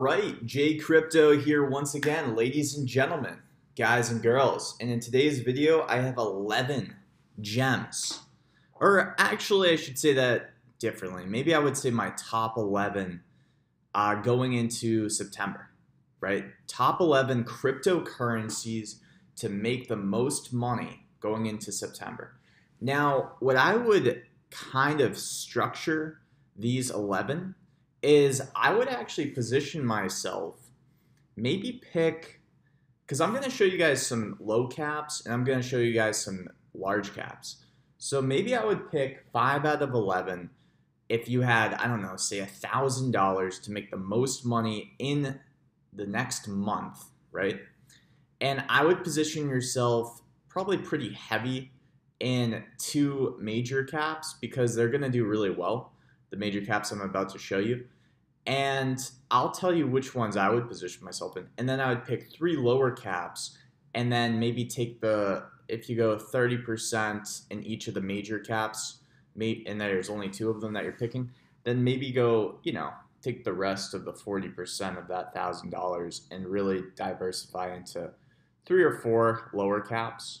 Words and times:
Right, 0.00 0.46
Jay 0.46 0.76
Crypto 0.76 1.36
here 1.36 1.68
once 1.68 1.96
again, 1.96 2.36
ladies 2.36 2.78
and 2.78 2.86
gentlemen, 2.86 3.38
guys 3.76 4.12
and 4.12 4.22
girls. 4.22 4.76
And 4.80 4.92
in 4.92 5.00
today's 5.00 5.40
video, 5.40 5.84
I 5.88 5.96
have 5.96 6.18
11 6.18 6.94
gems. 7.40 8.20
Or 8.74 9.16
actually, 9.18 9.70
I 9.70 9.74
should 9.74 9.98
say 9.98 10.12
that 10.12 10.52
differently. 10.78 11.24
Maybe 11.26 11.52
I 11.52 11.58
would 11.58 11.76
say 11.76 11.90
my 11.90 12.12
top 12.16 12.56
11 12.56 13.24
uh, 13.92 14.14
going 14.14 14.52
into 14.52 15.08
September, 15.08 15.68
right? 16.20 16.44
Top 16.68 17.00
11 17.00 17.42
cryptocurrencies 17.42 19.00
to 19.34 19.48
make 19.48 19.88
the 19.88 19.96
most 19.96 20.52
money 20.52 21.06
going 21.18 21.46
into 21.46 21.72
September. 21.72 22.38
Now, 22.80 23.32
what 23.40 23.56
I 23.56 23.74
would 23.74 24.22
kind 24.50 25.00
of 25.00 25.18
structure 25.18 26.20
these 26.56 26.88
11 26.88 27.56
is 28.02 28.42
I 28.54 28.72
would 28.72 28.88
actually 28.88 29.26
position 29.28 29.84
myself, 29.84 30.70
maybe 31.36 31.80
pick, 31.92 32.40
because 33.04 33.20
I'm 33.20 33.30
going 33.30 33.44
to 33.44 33.50
show 33.50 33.64
you 33.64 33.78
guys 33.78 34.06
some 34.06 34.36
low 34.40 34.66
caps 34.66 35.24
and 35.24 35.34
I'm 35.34 35.44
going 35.44 35.60
to 35.60 35.66
show 35.66 35.78
you 35.78 35.94
guys 35.94 36.22
some 36.22 36.48
large 36.74 37.14
caps. 37.14 37.64
So 37.98 38.22
maybe 38.22 38.54
I 38.54 38.64
would 38.64 38.90
pick 38.90 39.24
five 39.32 39.64
out 39.64 39.82
of 39.82 39.92
11 39.92 40.50
if 41.08 41.28
you 41.28 41.40
had, 41.40 41.74
I 41.74 41.86
don't 41.86 42.02
know, 42.02 42.16
say 42.16 42.40
a 42.40 42.46
$1,000 42.46 43.62
to 43.62 43.70
make 43.72 43.90
the 43.90 43.96
most 43.96 44.44
money 44.44 44.92
in 44.98 45.40
the 45.92 46.06
next 46.06 46.46
month, 46.48 47.02
right? 47.32 47.60
And 48.40 48.62
I 48.68 48.84
would 48.84 49.02
position 49.02 49.48
yourself 49.48 50.22
probably 50.48 50.78
pretty 50.78 51.12
heavy 51.12 51.72
in 52.20 52.62
two 52.78 53.36
major 53.40 53.84
caps 53.84 54.36
because 54.40 54.74
they're 54.74 54.88
going 54.88 55.02
to 55.02 55.08
do 55.08 55.24
really 55.24 55.50
well 55.50 55.92
the 56.30 56.36
major 56.36 56.60
caps 56.60 56.90
I'm 56.90 57.00
about 57.00 57.28
to 57.30 57.38
show 57.38 57.58
you. 57.58 57.86
And 58.46 58.98
I'll 59.30 59.50
tell 59.50 59.74
you 59.74 59.86
which 59.86 60.14
ones 60.14 60.36
I 60.36 60.48
would 60.48 60.68
position 60.68 61.04
myself 61.04 61.36
in. 61.36 61.46
And 61.58 61.68
then 61.68 61.80
I 61.80 61.90
would 61.90 62.04
pick 62.04 62.32
three 62.32 62.56
lower 62.56 62.90
caps 62.90 63.58
and 63.94 64.12
then 64.12 64.38
maybe 64.38 64.64
take 64.64 65.00
the, 65.00 65.44
if 65.68 65.88
you 65.88 65.96
go 65.96 66.16
30% 66.16 67.42
in 67.50 67.62
each 67.64 67.88
of 67.88 67.94
the 67.94 68.00
major 68.00 68.38
caps, 68.38 68.98
and 69.40 69.80
there's 69.80 70.10
only 70.10 70.28
two 70.28 70.50
of 70.50 70.60
them 70.60 70.72
that 70.72 70.84
you're 70.84 70.92
picking, 70.92 71.30
then 71.64 71.84
maybe 71.84 72.10
go, 72.10 72.58
you 72.62 72.72
know, 72.72 72.90
take 73.22 73.44
the 73.44 73.52
rest 73.52 73.94
of 73.94 74.04
the 74.04 74.12
40% 74.12 74.98
of 74.98 75.08
that 75.08 75.34
$1,000 75.34 76.20
and 76.30 76.46
really 76.46 76.84
diversify 76.96 77.74
into 77.74 78.10
three 78.64 78.82
or 78.82 79.00
four 79.00 79.50
lower 79.52 79.80
caps. 79.80 80.40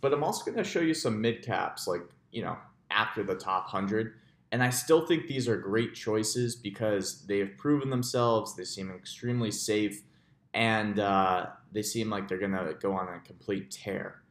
But 0.00 0.12
I'm 0.12 0.22
also 0.22 0.44
going 0.44 0.62
to 0.62 0.64
show 0.64 0.80
you 0.80 0.94
some 0.94 1.20
mid 1.20 1.44
caps, 1.44 1.86
like, 1.86 2.02
you 2.30 2.42
know, 2.42 2.56
after 2.90 3.22
the 3.22 3.34
top 3.34 3.72
100 3.72 4.14
and 4.52 4.62
I 4.62 4.70
still 4.70 5.06
think 5.06 5.26
these 5.26 5.48
are 5.48 5.56
great 5.56 5.94
choices 5.94 6.54
because 6.54 7.26
they 7.26 7.38
have 7.38 7.56
proven 7.58 7.90
themselves. 7.90 8.54
They 8.54 8.64
seem 8.64 8.90
extremely 8.90 9.50
safe, 9.50 10.02
and 10.54 10.98
uh, 10.98 11.46
they 11.72 11.82
seem 11.82 12.10
like 12.10 12.28
they're 12.28 12.38
to 12.38 12.76
go 12.80 12.92
on 12.92 13.08
a 13.08 13.20
complete 13.20 13.70
tear. 13.70 14.22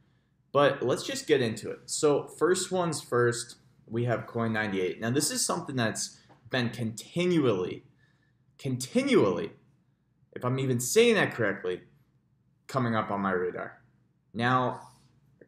But 0.52 0.82
let's 0.82 1.02
just 1.02 1.26
get 1.26 1.42
into 1.42 1.70
it. 1.70 1.80
So, 1.84 2.28
first 2.28 2.72
ones 2.72 3.00
first, 3.02 3.56
we 3.86 4.04
have 4.04 4.26
Coin98. 4.26 5.00
Now, 5.00 5.10
this 5.10 5.30
is 5.30 5.44
something 5.44 5.76
that's 5.76 6.18
been 6.50 6.70
continually, 6.70 7.84
continually, 8.58 9.50
if 10.34 10.44
I'm 10.44 10.58
even 10.58 10.80
saying 10.80 11.16
that 11.16 11.34
correctly, 11.34 11.82
coming 12.68 12.96
up 12.96 13.10
on 13.10 13.20
my 13.20 13.32
radar. 13.32 13.82
Now, 14.32 14.80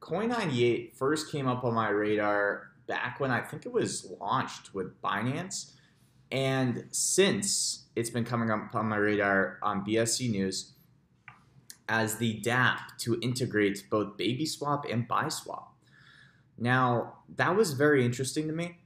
Coin98 0.01 0.95
first 0.95 1.33
came 1.33 1.49
up 1.49 1.65
on 1.65 1.75
my 1.75 1.89
radar 1.89 2.68
back 2.89 3.21
when 3.21 3.31
I 3.31 3.41
think 3.41 3.67
it 3.67 3.73
was 3.73 4.11
launched 4.21 4.75
with 4.75 5.01
Binance. 5.01 5.73
And 6.33 6.87
since 6.91 7.87
it's 7.95 8.11
been 8.11 8.25
coming 8.25 8.51
up 8.51 8.75
on 8.75 8.89
my 8.89 8.97
radar 8.97 9.59
on 9.63 9.85
BSC 9.85 10.31
News 10.31 10.73
as 11.89 12.17
the 12.17 12.41
DApp 12.41 12.79
to 12.99 13.19
integrate 13.23 13.85
both 13.91 14.17
BabySwap 14.19 14.93
and 14.93 15.09
Biswap. 15.09 15.65
Now, 16.59 17.15
that 17.37 17.57
was 17.57 17.73
very 17.73 18.05
interesting 18.05 18.47
to 18.49 18.53
me. 18.53 18.79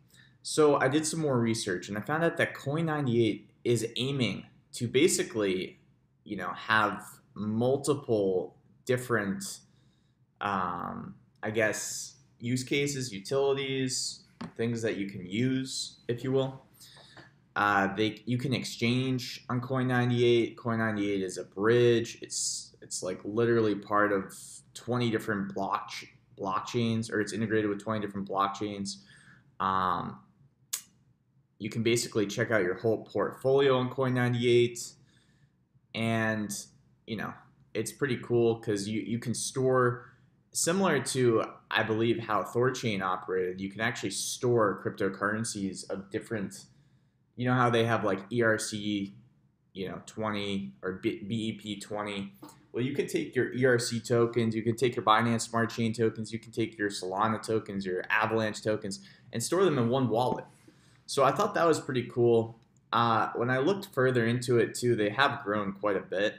So 0.43 0.77
I 0.77 0.89
did 0.89 1.07
some 1.07 1.21
more 1.21 1.39
research 1.39 1.89
and 1.89 1.97
I 1.97 2.01
found 2.01 2.23
out 2.25 2.37
that 2.37 2.55
Coin98 2.55 3.45
is 3.65 3.87
aiming 3.97 4.45
to 4.75 4.89
basically, 4.89 5.79
you 6.25 6.37
know, 6.37 6.53
have 6.55 7.03
multiple 7.35 8.57
different, 8.85 9.61
um, 10.41 11.15
I 11.43 11.51
guess, 11.51 12.17
use 12.43 12.65
cases, 12.65 13.13
utilities, 13.13 14.25
things 14.57 14.83
that 14.83 14.97
you 14.97 15.09
can 15.09 15.25
use, 15.25 16.01
if 16.09 16.23
you 16.25 16.33
will. 16.33 16.63
Uh, 17.55 17.95
they 17.95 18.21
you 18.27 18.37
can 18.37 18.53
exchange 18.53 19.45
on 19.49 19.61
Coin98. 19.61 20.57
Coin98 20.57 21.23
is 21.23 21.39
a 21.39 21.45
bridge. 21.45 22.19
It's 22.21 22.77
it's 22.83 23.03
like 23.03 23.21
literally 23.25 23.75
part 23.75 24.13
of 24.13 24.35
20 24.75 25.11
different 25.11 25.55
block 25.55 25.93
blockchains, 26.39 27.13
or 27.13 27.21
it's 27.21 27.33
integrated 27.33 27.71
with 27.71 27.81
20 27.81 28.05
different 28.05 28.29
blockchains. 28.29 28.97
Um, 29.61 30.19
you 31.59 31.71
can 31.71 31.83
basically 31.83 32.27
check 32.27 32.51
out 32.51 32.63
your 32.63 32.75
whole 32.75 33.05
portfolio 33.05 33.77
on 33.77 33.91
Coin98, 33.91 34.95
and 35.95 36.51
you 37.07 37.17
know 37.17 37.33
it's 37.75 37.93
pretty 37.93 38.17
cool 38.17 38.55
because 38.57 38.89
you 38.89 39.03
you 39.03 39.19
can 39.19 39.35
store 39.35 40.12
similar 40.53 41.01
to 41.01 41.45
I 41.71 41.83
believe 41.83 42.19
how 42.19 42.43
Thorchain 42.43 43.03
operated, 43.03 43.61
you 43.61 43.71
can 43.71 43.81
actually 43.81 44.11
store 44.11 44.83
cryptocurrencies 44.85 45.89
of 45.91 46.11
different. 46.11 46.67
You 47.37 47.47
know 47.47 47.55
how 47.55 47.71
they 47.71 47.85
have 47.85 48.05
like 48.05 48.29
ERC, 48.31 49.13
you 49.73 49.89
know, 49.89 50.03
twenty 50.07 50.75
or 50.83 51.01
BEP 51.03 51.81
twenty. 51.81 52.33
Well, 52.73 52.85
you 52.85 52.95
can 52.95 53.07
take 53.07 53.37
your 53.37 53.53
ERC 53.53 54.07
tokens, 54.07 54.55
you 54.55 54.63
can 54.63 54.77
take 54.77 54.97
your 54.97 55.05
Binance 55.05 55.43
Smart 55.43 55.69
Chain 55.69 55.93
tokens, 55.93 56.33
you 56.33 56.39
can 56.39 56.53
take 56.53 56.79
your 56.79 56.89
Solana 56.89 57.43
tokens, 57.43 57.85
your 57.85 58.03
Avalanche 58.09 58.63
tokens, 58.63 59.01
and 59.31 59.43
store 59.43 59.65
them 59.65 59.77
in 59.77 59.91
one 59.91 60.09
wallet. 60.09 60.47
So 61.05 61.23
I 61.23 61.33
thought 61.33 61.55
that 61.55 61.67
was 61.67 61.81
pretty 61.81 62.05
cool. 62.05 62.59
Uh, 62.91 63.31
when 63.35 63.51
I 63.51 63.59
looked 63.59 63.89
further 63.93 64.27
into 64.27 64.59
it 64.59 64.75
too, 64.75 64.97
they 64.97 65.11
have 65.11 65.43
grown 65.45 65.73
quite 65.73 65.97
a 65.97 66.01
bit. 66.01 66.37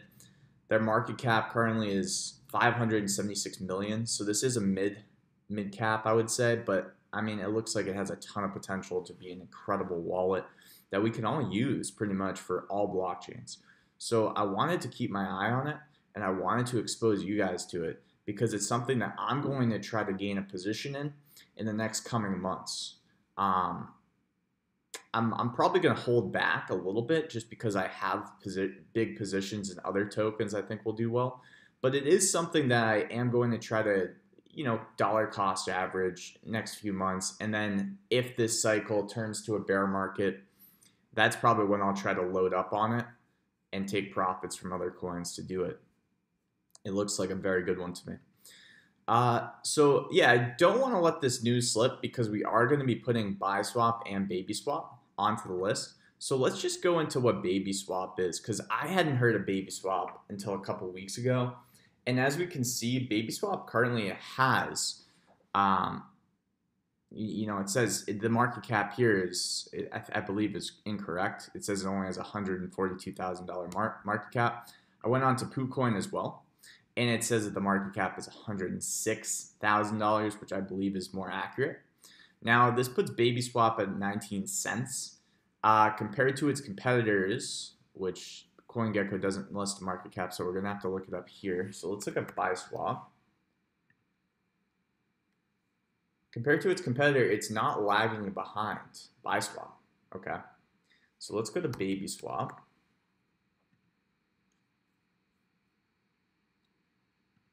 Their 0.70 0.80
market 0.80 1.20
cap 1.20 1.52
currently 1.52 1.92
is 1.92 2.40
576 2.54 3.60
million. 3.62 4.06
So 4.06 4.24
this 4.24 4.44
is 4.44 4.56
a 4.56 4.62
mid 4.62 5.04
mid 5.50 5.72
cap, 5.72 6.06
I 6.06 6.14
would 6.14 6.30
say, 6.30 6.62
but 6.66 6.96
I 7.12 7.22
mean, 7.22 7.40
it 7.40 7.50
looks 7.50 7.76
like 7.76 7.88
it 7.88 7.96
has 7.96 8.10
a 8.10 8.16
ton 8.18 8.44
of 8.44 8.54
potential 8.54 9.02
to 9.02 9.14
be 9.14 9.32
an 9.32 9.42
incredible 9.42 10.00
wallet 10.00 10.46
that 10.92 11.02
we 11.02 11.10
can 11.10 11.26
all 11.26 11.52
use 11.52 11.92
pretty 11.92 12.14
much 12.14 12.40
for 12.40 12.66
all 12.70 12.94
blockchains. 12.94 13.58
So 13.98 14.28
I 14.30 14.44
wanted 14.44 14.82
to 14.82 14.88
keep 14.88 15.12
my 15.12 15.26
eye 15.26 15.52
on 15.52 15.68
it 15.68 15.78
and 16.16 16.24
I 16.24 16.30
wanted 16.30 16.68
to 16.68 16.80
expose 16.80 17.24
you 17.24 17.38
guys 17.38 17.66
to 17.68 17.84
it 17.84 18.02
because 18.26 18.54
it's 18.54 18.68
something 18.68 19.00
that 19.00 19.16
I'm 19.18 19.42
going 19.42 19.70
to 19.72 19.80
try 19.80 20.04
to 20.04 20.14
gain 20.14 20.38
a 20.38 20.44
position 20.44 20.96
in 20.96 21.14
in 21.58 21.66
the 21.66 21.74
next 21.74 22.02
coming 22.02 22.40
months. 22.40 22.98
Um, 23.38 23.90
I'm, 25.16 25.34
I'm 25.36 25.52
probably 25.52 25.80
going 25.80 25.96
to 25.96 26.02
hold 26.02 26.32
back 26.32 26.70
a 26.70 26.76
little 26.76 27.02
bit 27.02 27.30
just 27.30 27.50
because 27.50 27.76
I 27.76 27.88
have 27.88 28.32
posi- 28.46 28.76
big 28.94 29.18
positions 29.18 29.72
in 29.72 29.78
other 29.84 30.06
tokens 30.06 30.54
I 30.54 30.62
think 30.62 30.86
will 30.86 30.94
do 30.94 31.12
well 31.12 31.42
but 31.84 31.94
it 31.94 32.08
is 32.08 32.32
something 32.32 32.70
that 32.70 32.88
I 32.88 33.00
am 33.12 33.30
going 33.30 33.52
to 33.52 33.58
try 33.58 33.84
to, 33.84 34.08
you 34.50 34.64
know, 34.64 34.80
dollar 34.96 35.28
cost 35.28 35.68
average 35.68 36.38
next 36.46 36.76
few 36.76 36.94
months. 36.94 37.36
And 37.42 37.54
then 37.54 37.98
if 38.10 38.38
this 38.38 38.62
cycle 38.62 39.06
turns 39.06 39.46
to 39.46 39.56
a 39.56 39.60
bear 39.60 39.86
market, 39.86 40.40
that's 41.14 41.36
probably 41.36 41.66
when 41.66 41.82
I'll 41.82 41.94
try 41.94 42.14
to 42.14 42.22
load 42.22 42.54
up 42.54 42.72
on 42.72 43.00
it 43.00 43.06
and 43.74 43.88
take 43.88 44.14
profits 44.14 44.56
from 44.56 44.72
other 44.72 44.92
coins 44.92 45.36
to 45.36 45.44
do 45.44 45.64
it. 45.64 45.78
It 46.86 46.94
looks 46.94 47.20
like 47.20 47.32
a 47.32 47.36
very 47.36 47.64
good 47.64 47.78
one 47.78 47.92
to 47.92 48.10
me. 48.12 48.16
Uh, 49.06 49.50
so 49.64 50.08
yeah, 50.10 50.32
I 50.32 50.54
don't 50.58 50.80
want 50.80 50.94
to 50.94 51.00
let 51.00 51.20
this 51.20 51.44
news 51.44 51.70
slip 51.70 52.02
because 52.02 52.30
we 52.30 52.46
are 52.46 52.66
going 52.66 52.80
to 52.80 52.86
be 52.86 52.96
putting 52.96 53.36
Biswap 53.36 54.04
and 54.10 54.30
baby 54.30 54.54
swap 54.54 55.02
onto 55.18 55.50
the 55.50 55.56
list. 55.56 55.96
So 56.18 56.38
let's 56.38 56.62
just 56.62 56.82
go 56.82 57.00
into 57.00 57.20
what 57.20 57.44
baby 57.44 57.74
swap 57.74 58.22
is 58.22 58.40
because 58.40 58.62
I 58.72 58.88
hadn't 58.88 59.18
heard 59.18 59.36
of 59.36 59.46
baby 59.46 59.70
swap 59.70 60.24
until 60.30 60.54
a 60.54 60.60
couple 60.60 60.90
weeks 60.90 61.18
ago. 61.18 61.58
And 62.06 62.20
as 62.20 62.38
we 62.38 62.46
can 62.48 62.64
see, 62.64 63.08
BabySwap 63.10 63.68
currently 63.68 64.14
has, 64.36 65.04
um, 65.56 66.04
you 67.12 67.48
know, 67.48 67.60
it 67.60 67.70
says 67.70 68.04
the 68.06 68.30
market 68.30 68.64
cap 68.64 68.96
here 68.96 69.26
is, 69.30 69.70
I, 70.14 70.20
believe, 70.20 70.56
is 70.56 70.74
incorrect. 70.86 71.50
It 71.56 71.64
says 71.64 71.84
it 71.84 71.88
only 71.88 72.08
has 72.08 72.18
$142,000 72.18 74.06
market 74.06 74.32
cap. 74.32 74.68
I 75.04 75.08
went 75.08 75.24
on 75.24 75.36
to 75.38 75.46
PooCoin 75.46 75.98
as 75.98 76.12
well, 76.12 76.44
and 76.98 77.10
it 77.10 77.24
says 77.24 77.46
that 77.46 77.54
the 77.54 77.62
market 77.62 77.94
cap 77.94 78.20
is 78.20 78.28
$106,000, 78.28 80.42
which 80.42 80.52
I 80.52 80.60
believe 80.60 80.96
is 80.96 81.14
more 81.14 81.30
accurate. 81.32 81.78
Now, 82.42 82.72
this 82.72 82.90
puts 82.90 83.12
BabySwap 83.12 83.80
at 83.80 83.96
19 83.98 84.48
cents. 84.48 85.20
Uh, 85.64 85.90
compared 85.92 86.36
to 86.36 86.50
its 86.50 86.60
competitors, 86.60 87.76
which 87.94 88.48
CoinGecko 88.74 89.22
doesn't 89.22 89.54
list 89.54 89.82
market 89.82 90.12
cap, 90.12 90.34
so 90.34 90.44
we're 90.44 90.52
going 90.52 90.64
to 90.64 90.72
have 90.72 90.82
to 90.82 90.90
look 90.90 91.08
it 91.08 91.14
up 91.14 91.30
here. 91.30 91.72
So 91.72 91.92
let's 91.92 92.08
look 92.08 92.18
at 92.18 92.36
Biswap. 92.36 93.02
Compared 96.32 96.62
to 96.62 96.70
its 96.70 96.82
competitor, 96.82 97.24
it's 97.24 97.52
not 97.52 97.84
lagging 97.84 98.32
behind 98.32 98.80
Biswap. 99.24 99.72
Okay. 100.16 100.38
So 101.20 101.36
let's 101.36 101.50
go 101.50 101.62
to 101.62 101.70
BabySwap. 101.70 102.52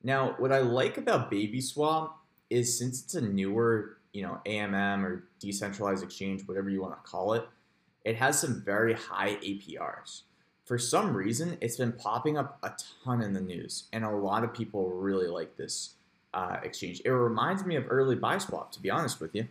Now, 0.02 0.34
what 0.38 0.50
I 0.50 0.60
like 0.60 0.96
about 0.96 1.30
BabySwap 1.30 2.12
is 2.48 2.78
since 2.78 3.02
it's 3.02 3.14
a 3.14 3.20
newer, 3.20 3.98
you 4.12 4.22
know, 4.22 4.40
AMM 4.46 5.04
or 5.04 5.28
decentralized 5.38 6.02
exchange, 6.02 6.48
whatever 6.48 6.70
you 6.70 6.80
want 6.80 6.94
to 6.94 7.10
call 7.10 7.34
it, 7.34 7.46
it 8.04 8.16
has 8.16 8.40
some 8.40 8.62
very 8.64 8.94
high 8.94 9.36
APRs. 9.36 10.22
For 10.70 10.78
some 10.78 11.16
reason, 11.16 11.58
it's 11.60 11.76
been 11.76 11.90
popping 11.90 12.38
up 12.38 12.56
a 12.62 12.70
ton 13.02 13.22
in 13.22 13.32
the 13.32 13.40
news, 13.40 13.88
and 13.92 14.04
a 14.04 14.10
lot 14.10 14.44
of 14.44 14.54
people 14.54 14.88
really 14.88 15.26
like 15.26 15.56
this 15.56 15.94
uh, 16.32 16.58
exchange. 16.62 17.02
It 17.04 17.10
reminds 17.10 17.64
me 17.64 17.74
of 17.74 17.86
early 17.90 18.14
Biswap, 18.14 18.70
to 18.70 18.80
be 18.80 18.88
honest 18.88 19.20
with 19.20 19.34
you. 19.34 19.48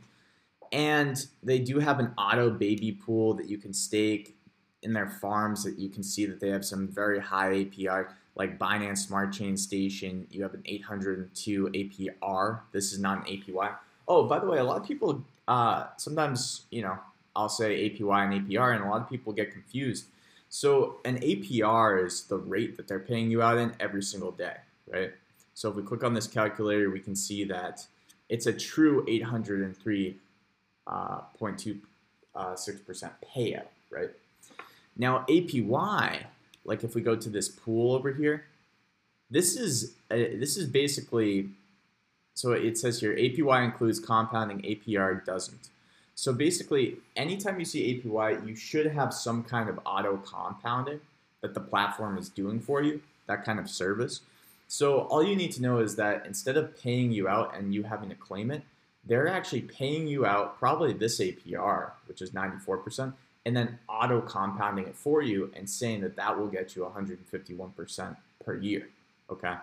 And 0.71 1.21
they 1.43 1.59
do 1.59 1.79
have 1.79 1.99
an 1.99 2.13
auto 2.17 2.49
baby 2.49 2.93
pool 2.93 3.33
that 3.33 3.49
you 3.49 3.57
can 3.57 3.73
stake 3.73 4.37
in 4.81 4.93
their 4.93 5.09
farms 5.09 5.65
that 5.65 5.77
you 5.77 5.89
can 5.89 6.03
see 6.03 6.25
that 6.25 6.39
they 6.39 6.51
have 6.51 6.63
some 6.63 6.87
very 6.87 7.19
high 7.19 7.65
APR, 7.65 8.11
like 8.35 8.57
Binance 8.57 8.99
Smart 8.99 9.33
Chain 9.33 9.57
Station. 9.57 10.25
You 10.31 10.43
have 10.43 10.53
an 10.53 10.63
802 10.65 11.65
APR. 11.67 12.61
This 12.71 12.93
is 12.93 12.99
not 12.99 13.27
an 13.27 13.35
APY. 13.35 13.75
Oh, 14.07 14.23
by 14.23 14.39
the 14.39 14.47
way, 14.47 14.59
a 14.59 14.63
lot 14.63 14.77
of 14.77 14.87
people 14.87 15.21
uh, 15.49 15.87
sometimes, 15.97 16.63
you 16.71 16.81
know, 16.81 16.97
I'll 17.35 17.49
say 17.49 17.89
APY 17.89 18.23
and 18.23 18.47
APR, 18.47 18.73
and 18.73 18.85
a 18.85 18.87
lot 18.87 19.01
of 19.01 19.09
people 19.09 19.33
get 19.33 19.51
confused. 19.51 20.05
So 20.49 20.97
an 21.05 21.19
APR 21.19 22.05
is 22.05 22.23
the 22.23 22.37
rate 22.37 22.75
that 22.77 22.87
they're 22.87 22.99
paying 22.99 23.29
you 23.29 23.41
out 23.41 23.57
in 23.57 23.73
every 23.79 24.01
single 24.01 24.31
day, 24.31 24.57
right? 24.91 25.11
So 25.53 25.69
if 25.69 25.75
we 25.75 25.83
click 25.83 26.03
on 26.03 26.13
this 26.13 26.25
calculator, 26.27 26.89
we 26.89 26.99
can 26.99 27.15
see 27.15 27.43
that 27.45 27.85
it's 28.29 28.47
a 28.47 28.53
true 28.53 29.05
803.26% 29.05 30.15
uh, 30.87 31.21
uh, 32.35 32.55
payout, 33.35 33.67
right? 33.91 34.09
Now 34.97 35.23
APY, 35.29 36.23
like 36.65 36.83
if 36.83 36.95
we 36.95 37.01
go 37.01 37.15
to 37.15 37.29
this 37.29 37.47
pool 37.47 37.93
over 37.93 38.11
here, 38.11 38.45
this 39.29 39.55
is 39.55 39.93
this 40.09 40.57
is 40.57 40.65
basically 40.65 41.49
so 42.33 42.53
it 42.53 42.77
says 42.77 42.99
here 42.99 43.15
APY 43.15 43.65
includes 43.65 43.99
compounding, 43.99 44.61
APR 44.61 45.23
doesn't. 45.25 45.69
So 46.19 46.33
basically, 46.33 46.97
anytime 47.15 47.59
you 47.59 47.65
see 47.65 48.03
APY, 48.03 48.45
you 48.45 48.53
should 48.53 48.87
have 48.87 49.13
some 49.13 49.41
kind 49.41 49.69
of 49.69 49.79
auto 49.85 50.17
compounding 50.17 50.99
that 51.39 51.53
the 51.53 51.61
platform 51.61 52.17
is 52.17 52.27
doing 52.27 52.59
for 52.59 52.81
you, 52.81 53.01
that 53.27 53.45
kind 53.45 53.57
of 53.57 53.69
service. 53.69 54.19
So 54.67 55.03
all 55.03 55.23
you 55.23 55.37
need 55.37 55.53
to 55.53 55.61
know 55.61 55.79
is 55.79 55.95
that 55.95 56.25
instead 56.25 56.57
of 56.57 56.77
paying 56.77 57.13
you 57.13 57.29
out 57.29 57.55
and 57.55 57.73
you 57.73 57.83
having 57.83 58.09
to 58.09 58.15
claim 58.15 58.51
it, 58.51 58.63
they're 59.05 59.29
actually 59.29 59.61
paying 59.61 60.07
you 60.07 60.25
out 60.25 60.59
probably 60.59 60.91
this 60.91 61.21
APR, 61.21 61.91
which 62.09 62.21
is 62.21 62.31
94%, 62.31 63.13
and 63.45 63.55
then 63.55 63.79
auto 63.87 64.19
compounding 64.19 64.87
it 64.87 64.97
for 64.97 65.21
you 65.21 65.49
and 65.55 65.69
saying 65.69 66.01
that 66.01 66.17
that 66.17 66.37
will 66.37 66.49
get 66.49 66.75
you 66.75 66.81
151% 66.83 68.17
per 68.43 68.57
year. 68.57 68.89
Okay. 69.29 69.55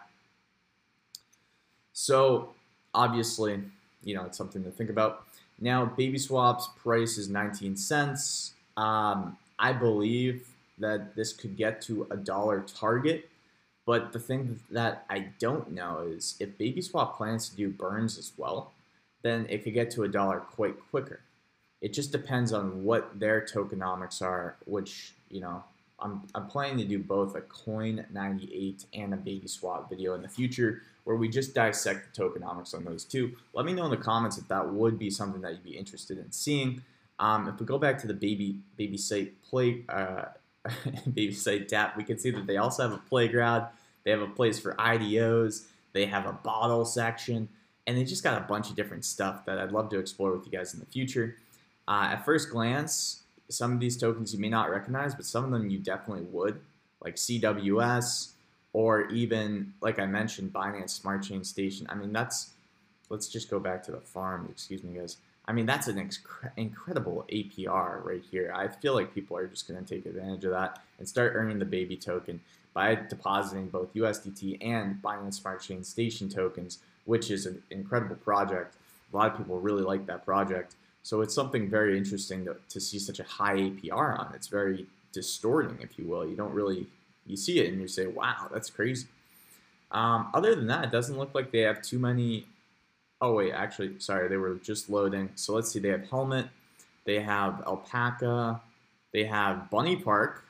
So 1.93 2.55
obviously, 2.95 3.61
you 4.03 4.15
know, 4.15 4.25
it's 4.25 4.39
something 4.39 4.65
to 4.65 4.71
think 4.71 4.89
about. 4.89 5.26
Now, 5.59 5.87
BabySwap's 5.87 6.69
price 6.83 7.17
is 7.17 7.29
19 7.29 7.77
cents. 7.77 8.55
Um, 8.77 9.37
I 9.59 9.73
believe 9.73 10.49
that 10.79 11.17
this 11.17 11.33
could 11.33 11.57
get 11.57 11.81
to 11.83 12.07
a 12.11 12.17
dollar 12.17 12.61
target. 12.61 13.29
But 13.87 14.13
the 14.13 14.19
thing 14.19 14.59
that 14.71 15.05
I 15.09 15.29
don't 15.39 15.73
know 15.73 16.01
is 16.01 16.37
if 16.41 16.59
BabySwap 16.59 17.17
plans 17.17 17.49
to 17.49 17.57
do 17.57 17.69
burns 17.71 18.19
as 18.19 18.33
well, 18.37 18.73
then 19.23 19.47
it 19.49 19.63
could 19.63 19.75
get 19.75 19.91
to 19.93 20.03
a 20.03 20.09
dollar 20.09 20.41
quite 20.41 20.75
quicker. 20.91 21.21
It 21.81 21.93
just 21.93 22.11
depends 22.11 22.53
on 22.53 22.85
what 22.85 23.19
their 23.19 23.41
tokenomics 23.41 24.21
are, 24.23 24.57
which, 24.67 25.13
you 25.31 25.41
know, 25.41 25.63
I'm, 26.01 26.23
I'm 26.35 26.47
planning 26.47 26.79
to 26.79 26.85
do 26.85 26.99
both 26.99 27.35
a 27.35 27.41
Coin98 27.41 28.87
and 28.93 29.15
a 29.15 29.17
BabySwap 29.17 29.89
video 29.89 30.15
in 30.15 30.23
the 30.23 30.29
future 30.29 30.83
where 31.05 31.17
we 31.17 31.29
just 31.29 31.55
dissect 31.55 32.15
the 32.15 32.23
tokenomics 32.23 32.75
on 32.75 32.85
those 32.85 33.05
two. 33.05 33.37
Let 33.55 33.65
me 33.65 33.73
know 33.73 33.85
in 33.85 33.91
the 33.91 33.97
comments 33.97 34.39
if 34.39 34.49
that 34.49 34.73
would 34.73 34.99
be 34.99 35.09
something 35.09 35.41
that 35.43 35.53
you'd 35.53 35.65
be 35.65 35.77
interested 35.77 36.19
in 36.19 36.33
seeing. 36.33 36.83
Um, 37.19 37.49
if 37.49 37.59
we 37.61 37.65
go 37.65 37.79
back 37.79 37.99
to 37.99 38.07
the 38.07 38.15
baby 38.15 38.59
baby 38.77 38.99
site 38.99 39.41
play 39.43 39.85
uh, 39.89 40.25
baby 41.15 41.33
site 41.33 41.69
DApp, 41.69 41.97
we 41.97 42.05
can 42.05 42.19
see 42.19 42.31
that 42.31 42.47
they 42.47 42.57
also 42.57 42.83
have 42.83 42.93
a 42.93 43.03
playground. 43.09 43.67
They 44.05 44.11
have 44.11 44.21
a 44.21 44.27
place 44.27 44.59
for 44.59 44.75
IDOs. 44.75 45.67
They 45.93 46.07
have 46.07 46.27
a 46.27 46.33
bottle 46.33 46.85
section, 46.85 47.49
and 47.87 47.97
they 47.97 48.05
just 48.05 48.23
got 48.23 48.41
a 48.41 48.45
bunch 48.45 48.69
of 48.69 48.77
different 48.77 49.05
stuff 49.05 49.47
that 49.47 49.59
I'd 49.59 49.73
love 49.73 49.89
to 49.91 49.99
explore 49.99 50.33
with 50.33 50.45
you 50.45 50.53
guys 50.53 50.75
in 50.75 50.81
the 50.81 50.87
future. 50.87 51.37
Uh, 51.89 52.09
at 52.13 52.25
first 52.25 52.51
glance, 52.51 53.23
some 53.49 53.73
of 53.73 53.81
these 53.81 53.97
tokens 53.97 54.35
you 54.35 54.41
may 54.41 54.49
not 54.49 54.71
recognize, 54.71 55.15
but 55.15 55.25
some 55.25 55.45
of 55.45 55.51
them 55.51 55.71
you 55.71 55.79
definitely 55.79 56.25
would, 56.25 56.61
like 57.01 57.17
CWS, 57.17 58.31
or 58.73 59.07
even 59.09 59.73
like 59.81 59.99
I 59.99 60.07
mentioned, 60.07 60.53
Binance 60.53 60.91
Smart 60.91 61.23
Chain 61.23 61.45
Station. 61.45 61.87
I 61.89 61.95
mean, 61.95 62.13
that's 62.13 62.51
let's 63.09 63.29
just 63.29 63.49
go 63.49 63.59
back 63.59 63.83
to 63.85 63.93
the 63.93 64.01
farm. 64.01 64.49
Excuse 64.51 64.83
me, 64.83 64.99
guys. 64.99 65.17
I 65.49 65.53
mean, 65.53 65.65
that's 65.65 65.87
an 65.87 66.11
incredible 66.57 67.25
APR 67.33 68.05
right 68.05 68.23
here. 68.31 68.53
I 68.55 68.67
feel 68.67 68.95
like 68.95 69.15
people 69.15 69.37
are 69.37 69.47
just 69.47 69.69
going 69.69 69.83
to 69.83 69.95
take 69.95 70.05
advantage 70.05 70.45
of 70.45 70.51
that 70.51 70.83
and 70.99 71.09
start 71.09 71.35
earning 71.37 71.61
the 71.61 71.65
baby 71.65 71.97
token 71.97 72.41
by 72.75 72.97
depositing 72.97 73.69
both 73.69 73.95
USDT 73.95 74.59
and 74.61 75.01
Binance 75.01 75.35
Smart 75.35 75.63
Chain 75.63 75.85
Station 75.85 76.29
tokens, 76.29 76.81
which 77.05 77.31
is 77.31 77.47
an 77.47 77.63
incredible 77.71 78.17
project. 78.17 78.75
A 79.13 79.17
lot 79.17 79.31
of 79.31 79.39
people 79.39 79.61
really 79.61 79.85
like 79.85 80.07
that 80.07 80.25
project. 80.25 80.75
So 81.07 81.21
it's 81.21 81.37
something 81.37 81.71
very 81.71 81.97
interesting 81.97 82.45
to, 82.47 82.57
to 82.69 82.81
see 82.81 82.99
such 82.99 83.21
a 83.21 83.23
high 83.23 83.55
APR 83.55 84.19
on. 84.19 84.33
It's 84.35 84.49
very 84.49 84.87
distorting, 85.13 85.79
if 85.81 85.97
you 86.01 86.05
will. 86.05 86.29
You 86.29 86.35
don't 86.35 86.53
really 86.53 86.89
you 87.25 87.37
see 87.37 87.61
it 87.61 87.73
and 87.73 87.81
you 87.81 87.87
say, 87.87 88.09
wow, 88.09 88.49
that's 88.53 88.71
crazy. 88.71 89.07
Um, 89.93 90.31
other 90.35 90.57
than 90.57 90.67
that, 90.67 90.87
it 90.87 90.91
doesn't 90.91 91.17
look 91.17 91.33
like 91.33 91.53
they 91.53 91.61
have 91.61 91.81
too 91.81 92.01
many. 92.01 92.47
Oh, 93.21 93.35
wait, 93.35 93.53
actually, 93.53 94.01
sorry, 94.01 94.29
they 94.29 94.37
were 94.37 94.57
just 94.57 94.91
loading. 94.91 95.31
So 95.37 95.55
let's 95.55 95.71
see, 95.71 95.79
they 95.79 95.91
have 95.91 96.11
Helmet, 96.11 96.49
they 97.05 97.21
have 97.21 97.63
Alpaca, 97.65 98.61
they 99.13 99.27
have 99.27 99.71
Bunny 99.71 99.95
Park. 99.95 100.43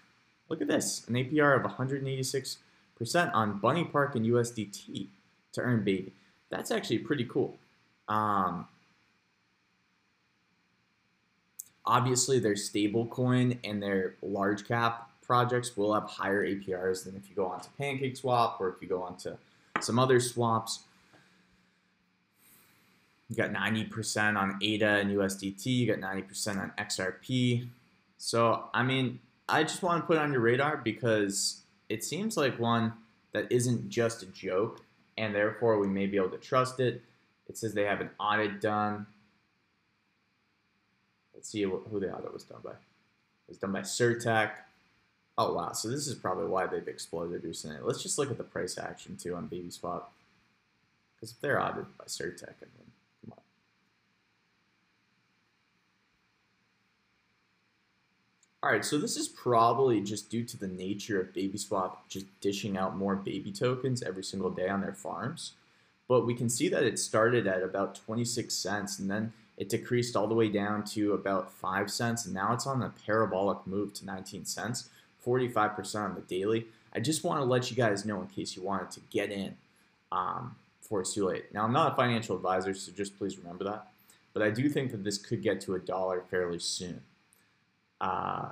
Look 0.48 0.62
at 0.62 0.68
this, 0.68 1.06
an 1.06 1.16
APR 1.16 1.62
of 1.62 1.70
186% 1.70 3.34
on 3.34 3.58
Bunny 3.58 3.84
Park 3.84 4.16
and 4.16 4.24
USDT 4.24 5.08
to 5.52 5.60
earn 5.60 5.84
baby. 5.84 6.14
That's 6.48 6.70
actually 6.70 7.00
pretty 7.00 7.26
cool. 7.26 7.58
Um, 8.08 8.66
obviously, 11.86 12.38
their 12.38 12.54
stablecoin 12.54 13.58
and 13.64 13.82
their 13.82 14.16
large 14.22 14.66
cap 14.66 15.10
projects 15.22 15.76
will 15.76 15.92
have 15.94 16.04
higher 16.04 16.46
APRs 16.46 17.04
than 17.04 17.16
if 17.16 17.28
you 17.28 17.34
go 17.34 17.46
onto 17.46 17.68
PancakeSwap 17.80 18.60
or 18.60 18.68
if 18.68 18.76
you 18.80 18.88
go 18.88 19.02
onto 19.02 19.36
some 19.80 19.98
other 19.98 20.20
swaps. 20.20 20.80
You 23.28 23.36
got 23.36 23.52
90% 23.52 24.36
on 24.36 24.58
ADA 24.62 24.86
and 24.86 25.10
USDT, 25.10 25.66
you 25.66 25.86
got 25.86 25.98
90% 25.98 26.58
on 26.58 26.72
XRP. 26.78 27.66
So, 28.18 28.64
I 28.72 28.84
mean, 28.84 29.18
I 29.48 29.64
just 29.64 29.82
want 29.82 30.02
to 30.02 30.06
put 30.06 30.16
it 30.16 30.20
on 30.20 30.32
your 30.32 30.40
radar 30.40 30.76
because 30.76 31.62
it 31.88 32.04
seems 32.04 32.36
like 32.36 32.58
one 32.58 32.92
that 33.32 33.50
isn't 33.50 33.88
just 33.88 34.22
a 34.22 34.26
joke, 34.26 34.80
and 35.18 35.34
therefore 35.34 35.78
we 35.78 35.88
may 35.88 36.06
be 36.06 36.16
able 36.16 36.30
to 36.30 36.38
trust 36.38 36.78
it. 36.78 37.02
It 37.48 37.58
says 37.58 37.74
they 37.74 37.84
have 37.84 38.00
an 38.00 38.10
audit 38.18 38.60
done. 38.60 39.06
Let's 41.36 41.50
see 41.50 41.62
who 41.62 42.00
the 42.00 42.12
audit 42.12 42.32
was 42.32 42.44
done 42.44 42.62
by. 42.64 42.70
It 42.70 43.50
was 43.50 43.58
done 43.58 43.72
by 43.72 43.82
CertiK. 43.82 44.50
Oh 45.38 45.52
wow, 45.52 45.72
so 45.72 45.88
this 45.88 46.06
is 46.06 46.14
probably 46.14 46.46
why 46.46 46.66
they've 46.66 46.88
exploded 46.88 47.44
recently. 47.44 47.76
Let's 47.82 48.02
just 48.02 48.18
look 48.18 48.30
at 48.30 48.38
the 48.38 48.44
price 48.44 48.78
action 48.78 49.16
too 49.16 49.36
on 49.36 49.48
BabySwap. 49.48 50.04
Because 51.14 51.32
if 51.32 51.40
they're 51.40 51.62
audited 51.62 51.96
by 51.98 52.06
CertiK, 52.06 52.48
I 52.48 52.66
mean, 52.74 52.90
come 53.22 53.32
on. 53.32 53.38
Alright, 58.64 58.84
so 58.84 58.96
this 58.96 59.18
is 59.18 59.28
probably 59.28 60.00
just 60.00 60.30
due 60.30 60.42
to 60.44 60.56
the 60.56 60.66
nature 60.66 61.20
of 61.20 61.34
BabySwap 61.34 61.96
just 62.08 62.26
dishing 62.40 62.78
out 62.78 62.96
more 62.96 63.14
baby 63.14 63.52
tokens 63.52 64.02
every 64.02 64.24
single 64.24 64.50
day 64.50 64.70
on 64.70 64.80
their 64.80 64.94
farms. 64.94 65.52
But 66.08 66.24
we 66.24 66.34
can 66.34 66.48
see 66.48 66.68
that 66.70 66.82
it 66.82 66.98
started 66.98 67.46
at 67.46 67.62
about 67.62 67.94
26 67.94 68.54
cents 68.54 68.98
and 68.98 69.10
then 69.10 69.34
it 69.56 69.68
decreased 69.68 70.16
all 70.16 70.26
the 70.26 70.34
way 70.34 70.48
down 70.48 70.84
to 70.84 71.12
about 71.12 71.52
5 71.52 71.90
cents 71.90 72.26
and 72.26 72.34
now 72.34 72.52
it's 72.52 72.66
on 72.66 72.82
a 72.82 72.92
parabolic 73.04 73.66
move 73.66 73.94
to 73.94 74.04
19 74.04 74.44
cents 74.44 74.88
45% 75.26 75.96
on 75.96 76.14
the 76.14 76.20
daily. 76.22 76.66
I 76.94 77.00
just 77.00 77.24
want 77.24 77.40
to 77.40 77.44
let 77.44 77.70
you 77.70 77.76
guys 77.76 78.04
know 78.04 78.20
in 78.20 78.28
case 78.28 78.56
you 78.56 78.62
wanted 78.62 78.90
to 78.92 79.00
get 79.10 79.30
in 79.30 79.56
um, 80.12 80.54
before 80.80 81.00
it's 81.00 81.12
too 81.12 81.26
late. 81.26 81.52
Now, 81.52 81.64
I'm 81.64 81.72
not 81.72 81.92
a 81.92 81.96
financial 81.96 82.36
advisor, 82.36 82.72
so 82.74 82.92
just 82.92 83.18
please 83.18 83.36
remember 83.36 83.64
that. 83.64 83.88
But 84.32 84.42
I 84.42 84.50
do 84.50 84.68
think 84.68 84.92
that 84.92 85.02
this 85.02 85.18
could 85.18 85.42
get 85.42 85.60
to 85.62 85.74
a 85.74 85.78
dollar 85.78 86.22
fairly 86.30 86.58
soon. 86.58 87.00
Uh, 88.00 88.50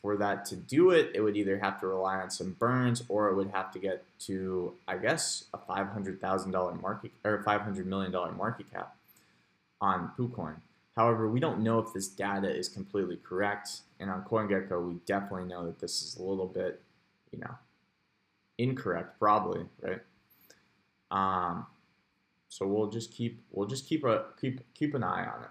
for 0.00 0.16
that 0.16 0.44
to 0.46 0.56
do 0.56 0.90
it, 0.90 1.12
it 1.14 1.20
would 1.20 1.36
either 1.36 1.58
have 1.58 1.78
to 1.80 1.86
rely 1.86 2.16
on 2.20 2.30
some 2.30 2.56
burns 2.58 3.04
or 3.08 3.28
it 3.28 3.36
would 3.36 3.50
have 3.50 3.70
to 3.72 3.78
get 3.78 4.04
to, 4.20 4.72
I 4.88 4.96
guess, 4.96 5.44
a 5.54 5.58
$500,000 5.58 6.80
market 6.80 7.12
or 7.24 7.42
$500 7.44 7.84
million 7.84 8.12
market 8.36 8.72
cap 8.72 8.96
on 9.82 10.12
PooCoin. 10.18 10.56
However, 10.96 11.28
we 11.28 11.40
don't 11.40 11.60
know 11.60 11.78
if 11.80 11.92
this 11.92 12.08
data 12.08 12.48
is 12.48 12.68
completely 12.68 13.18
correct. 13.22 13.82
And 13.98 14.08
on 14.08 14.24
CoinGecko, 14.24 14.86
we 14.86 14.94
definitely 15.04 15.44
know 15.44 15.66
that 15.66 15.80
this 15.80 16.02
is 16.02 16.16
a 16.16 16.22
little 16.22 16.46
bit, 16.46 16.80
you 17.32 17.40
know, 17.40 17.54
incorrect, 18.58 19.18
probably, 19.18 19.66
right? 19.82 20.00
Um, 21.10 21.66
so 22.48 22.66
we'll 22.66 22.90
just 22.90 23.12
keep 23.12 23.42
we'll 23.50 23.66
just 23.66 23.86
keep 23.86 24.04
a 24.04 24.26
keep 24.40 24.60
keep 24.74 24.94
an 24.94 25.02
eye 25.02 25.24
on 25.24 25.42
it. 25.44 25.50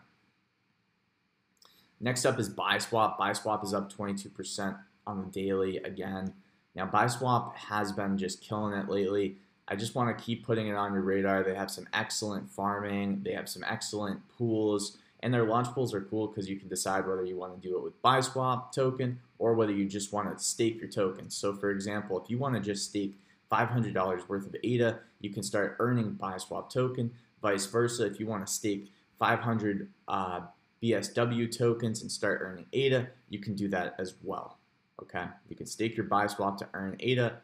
Next 1.99 2.25
up 2.25 2.39
is 2.39 2.49
Biswap. 2.49 3.17
Biswap 3.17 3.63
is 3.63 3.73
up 3.73 3.91
22% 3.93 4.77
on 5.05 5.21
the 5.21 5.27
daily 5.27 5.77
again. 5.77 6.33
Now 6.75 6.87
Biswap 6.87 7.55
has 7.55 7.91
been 7.91 8.17
just 8.17 8.41
killing 8.41 8.73
it 8.73 8.89
lately. 8.89 9.37
I 9.71 9.75
just 9.75 9.95
want 9.95 10.15
to 10.15 10.21
keep 10.21 10.45
putting 10.45 10.67
it 10.67 10.75
on 10.75 10.91
your 10.91 11.01
radar. 11.01 11.43
They 11.43 11.55
have 11.55 11.71
some 11.71 11.87
excellent 11.93 12.49
farming. 12.49 13.21
They 13.23 13.31
have 13.31 13.47
some 13.47 13.63
excellent 13.65 14.19
pools. 14.37 14.97
And 15.23 15.33
their 15.33 15.45
launch 15.45 15.67
pools 15.69 15.93
are 15.93 16.01
cool 16.01 16.27
because 16.27 16.49
you 16.49 16.57
can 16.57 16.67
decide 16.67 17.07
whether 17.07 17.23
you 17.23 17.37
want 17.37 17.55
to 17.55 17.67
do 17.67 17.77
it 17.77 17.83
with 17.83 18.01
Biswap 18.01 18.73
token 18.73 19.17
or 19.39 19.53
whether 19.53 19.71
you 19.71 19.85
just 19.85 20.11
want 20.11 20.37
to 20.37 20.43
stake 20.43 20.77
your 20.77 20.89
tokens. 20.89 21.37
So 21.37 21.53
for 21.53 21.71
example, 21.71 22.21
if 22.21 22.29
you 22.29 22.37
want 22.37 22.55
to 22.55 22.59
just 22.59 22.89
stake 22.89 23.17
$500 23.49 24.27
worth 24.27 24.45
of 24.45 24.55
ADA, 24.61 24.99
you 25.21 25.29
can 25.29 25.41
start 25.41 25.77
earning 25.79 26.17
Biswap 26.21 26.69
token. 26.69 27.09
Vice 27.41 27.65
versa, 27.65 28.05
if 28.05 28.19
you 28.19 28.27
want 28.27 28.45
to 28.45 28.51
stake 28.51 28.91
500 29.19 29.87
uh, 30.09 30.41
BSW 30.83 31.55
tokens 31.57 32.01
and 32.01 32.11
start 32.11 32.41
earning 32.41 32.65
ADA, 32.73 33.07
you 33.29 33.39
can 33.39 33.55
do 33.55 33.69
that 33.69 33.95
as 33.99 34.15
well. 34.21 34.57
Okay, 35.01 35.23
you 35.47 35.55
can 35.55 35.65
stake 35.65 35.95
your 35.95 36.07
Biswap 36.07 36.57
to 36.57 36.67
earn 36.73 36.97
ADA, 36.99 37.37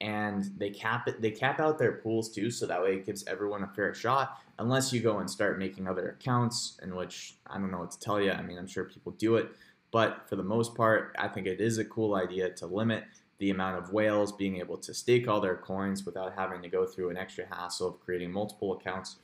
and 0.00 0.50
they 0.56 0.70
cap 0.70 1.08
it. 1.08 1.20
They 1.20 1.30
cap 1.30 1.60
out 1.60 1.78
their 1.78 1.92
pools 1.92 2.30
too, 2.30 2.50
so 2.50 2.66
that 2.66 2.82
way 2.82 2.94
it 2.94 3.06
gives 3.06 3.26
everyone 3.26 3.62
a 3.62 3.68
fair 3.68 3.92
shot. 3.92 4.38
Unless 4.58 4.92
you 4.92 5.00
go 5.00 5.18
and 5.18 5.30
start 5.30 5.58
making 5.58 5.86
other 5.86 6.10
accounts, 6.10 6.78
in 6.82 6.94
which 6.96 7.36
I 7.46 7.58
don't 7.58 7.70
know 7.70 7.78
what 7.78 7.90
to 7.92 8.00
tell 8.00 8.20
you. 8.20 8.30
I 8.30 8.42
mean, 8.42 8.58
I'm 8.58 8.66
sure 8.66 8.84
people 8.84 9.12
do 9.12 9.36
it, 9.36 9.50
but 9.90 10.28
for 10.28 10.36
the 10.36 10.42
most 10.42 10.74
part, 10.74 11.14
I 11.18 11.28
think 11.28 11.46
it 11.46 11.60
is 11.60 11.78
a 11.78 11.84
cool 11.84 12.14
idea 12.14 12.50
to 12.50 12.66
limit 12.66 13.04
the 13.38 13.50
amount 13.50 13.78
of 13.78 13.92
whales 13.92 14.32
being 14.32 14.58
able 14.58 14.76
to 14.76 14.92
stake 14.92 15.26
all 15.26 15.40
their 15.40 15.56
coins 15.56 16.04
without 16.04 16.34
having 16.34 16.62
to 16.62 16.68
go 16.68 16.86
through 16.86 17.10
an 17.10 17.16
extra 17.16 17.46
hassle 17.46 17.88
of 17.88 18.00
creating 18.00 18.30
multiple 18.30 18.74
accounts. 18.74 19.16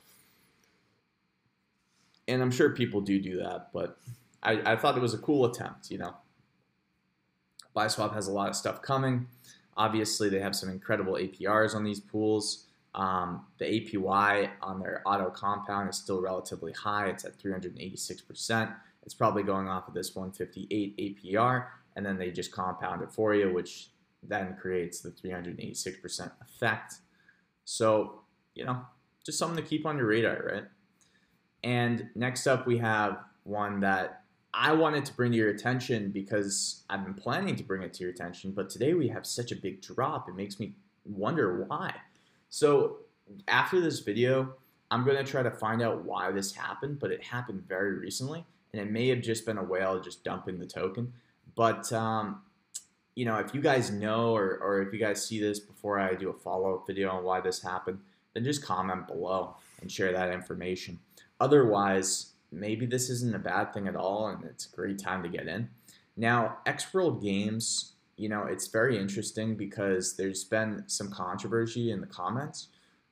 And 2.27 2.41
I'm 2.41 2.51
sure 2.51 2.71
people 2.71 2.99
do 2.99 3.21
do 3.21 3.37
that, 3.37 3.69
but 3.71 3.97
I, 4.43 4.73
I 4.73 4.75
thought 4.75 4.97
it 4.97 5.01
was 5.01 5.13
a 5.13 5.19
cool 5.19 5.45
attempt, 5.45 5.89
you 5.91 5.97
know. 5.97 6.15
Biswap 7.75 8.13
has 8.13 8.27
a 8.27 8.31
lot 8.31 8.49
of 8.49 8.55
stuff 8.55 8.81
coming. 8.81 9.27
Obviously, 9.77 10.29
they 10.29 10.39
have 10.39 10.55
some 10.55 10.69
incredible 10.69 11.13
APRs 11.13 11.75
on 11.75 11.83
these 11.83 11.99
pools. 11.99 12.65
Um, 12.95 13.45
the 13.59 13.65
APY 13.65 14.49
on 14.61 14.79
their 14.79 15.03
auto 15.05 15.29
compound 15.29 15.89
is 15.89 15.97
still 15.97 16.19
relatively 16.19 16.73
high. 16.73 17.07
It's 17.07 17.25
at 17.25 17.37
386%. 17.37 18.75
It's 19.03 19.13
probably 19.13 19.43
going 19.43 19.69
off 19.69 19.87
of 19.87 19.93
this 19.93 20.15
158 20.15 20.97
APR, 20.97 21.67
and 21.95 22.05
then 22.05 22.17
they 22.17 22.31
just 22.31 22.51
compound 22.51 23.03
it 23.03 23.11
for 23.11 23.35
you, 23.35 23.53
which 23.53 23.91
then 24.23 24.57
creates 24.59 24.99
the 24.99 25.11
386% 25.11 26.31
effect. 26.41 26.95
So, 27.63 28.21
you 28.55 28.65
know, 28.65 28.81
just 29.23 29.37
something 29.37 29.63
to 29.63 29.69
keep 29.69 29.85
on 29.85 29.97
your 29.97 30.07
radar, 30.07 30.43
right? 30.43 30.63
And 31.63 32.09
next 32.15 32.47
up, 32.47 32.65
we 32.65 32.77
have 32.79 33.19
one 33.43 33.79
that 33.81 34.23
I 34.53 34.73
wanted 34.73 35.05
to 35.05 35.13
bring 35.13 35.31
to 35.31 35.37
your 35.37 35.49
attention 35.49 36.09
because 36.09 36.83
I've 36.89 37.03
been 37.03 37.13
planning 37.13 37.55
to 37.55 37.63
bring 37.63 37.83
it 37.83 37.93
to 37.95 38.03
your 38.03 38.11
attention, 38.11 38.51
but 38.51 38.69
today 38.69 38.93
we 38.93 39.07
have 39.09 39.25
such 39.25 39.51
a 39.51 39.55
big 39.55 39.81
drop. 39.81 40.27
It 40.29 40.35
makes 40.35 40.59
me 40.59 40.73
wonder 41.05 41.65
why. 41.65 41.93
So, 42.49 42.97
after 43.47 43.81
this 43.81 43.99
video, 43.99 44.55
I'm 44.89 45.03
going 45.03 45.17
to 45.17 45.29
try 45.29 45.43
to 45.43 45.51
find 45.51 45.81
out 45.81 46.05
why 46.05 46.31
this 46.31 46.53
happened, 46.53 46.99
but 46.99 47.11
it 47.11 47.23
happened 47.23 47.67
very 47.67 47.93
recently, 47.99 48.45
and 48.71 48.81
it 48.81 48.89
may 48.89 49.09
have 49.09 49.21
just 49.21 49.45
been 49.45 49.57
a 49.57 49.63
whale 49.63 49.99
just 49.99 50.23
dumping 50.23 50.59
the 50.59 50.65
token. 50.65 51.13
But 51.55 51.91
um, 51.91 52.41
you 53.17 53.25
know, 53.25 53.37
if 53.37 53.53
you 53.53 53.61
guys 53.61 53.91
know 53.91 54.35
or, 54.35 54.59
or 54.61 54.81
if 54.83 54.93
you 54.93 54.99
guys 54.99 55.25
see 55.25 55.39
this 55.39 55.59
before 55.59 55.99
I 55.99 56.13
do 56.13 56.29
a 56.29 56.33
follow-up 56.33 56.85
video 56.85 57.09
on 57.09 57.23
why 57.23 57.41
this 57.41 57.61
happened, 57.61 57.99
then 58.33 58.43
just 58.43 58.63
comment 58.63 59.07
below 59.07 59.55
and 59.81 59.91
share 59.91 60.11
that 60.11 60.31
information. 60.31 60.99
Otherwise, 61.39 62.33
maybe 62.51 62.85
this 62.85 63.09
isn't 63.09 63.35
a 63.35 63.39
bad 63.39 63.73
thing 63.73 63.87
at 63.87 63.95
all 63.95 64.27
and 64.27 64.43
it's 64.45 64.67
a 64.71 64.75
great 64.75 64.99
time 64.99 65.23
to 65.23 65.29
get 65.29 65.47
in. 65.47 65.69
Now, 66.15 66.57
Xworld 66.65 67.21
Games, 67.21 67.93
you 68.15 68.29
know, 68.29 68.43
it's 68.43 68.67
very 68.67 68.97
interesting 68.97 69.55
because 69.55 70.15
there's 70.15 70.43
been 70.43 70.83
some 70.87 71.11
controversy 71.11 71.91
in 71.91 72.01
the 72.01 72.07
comments. 72.07 72.69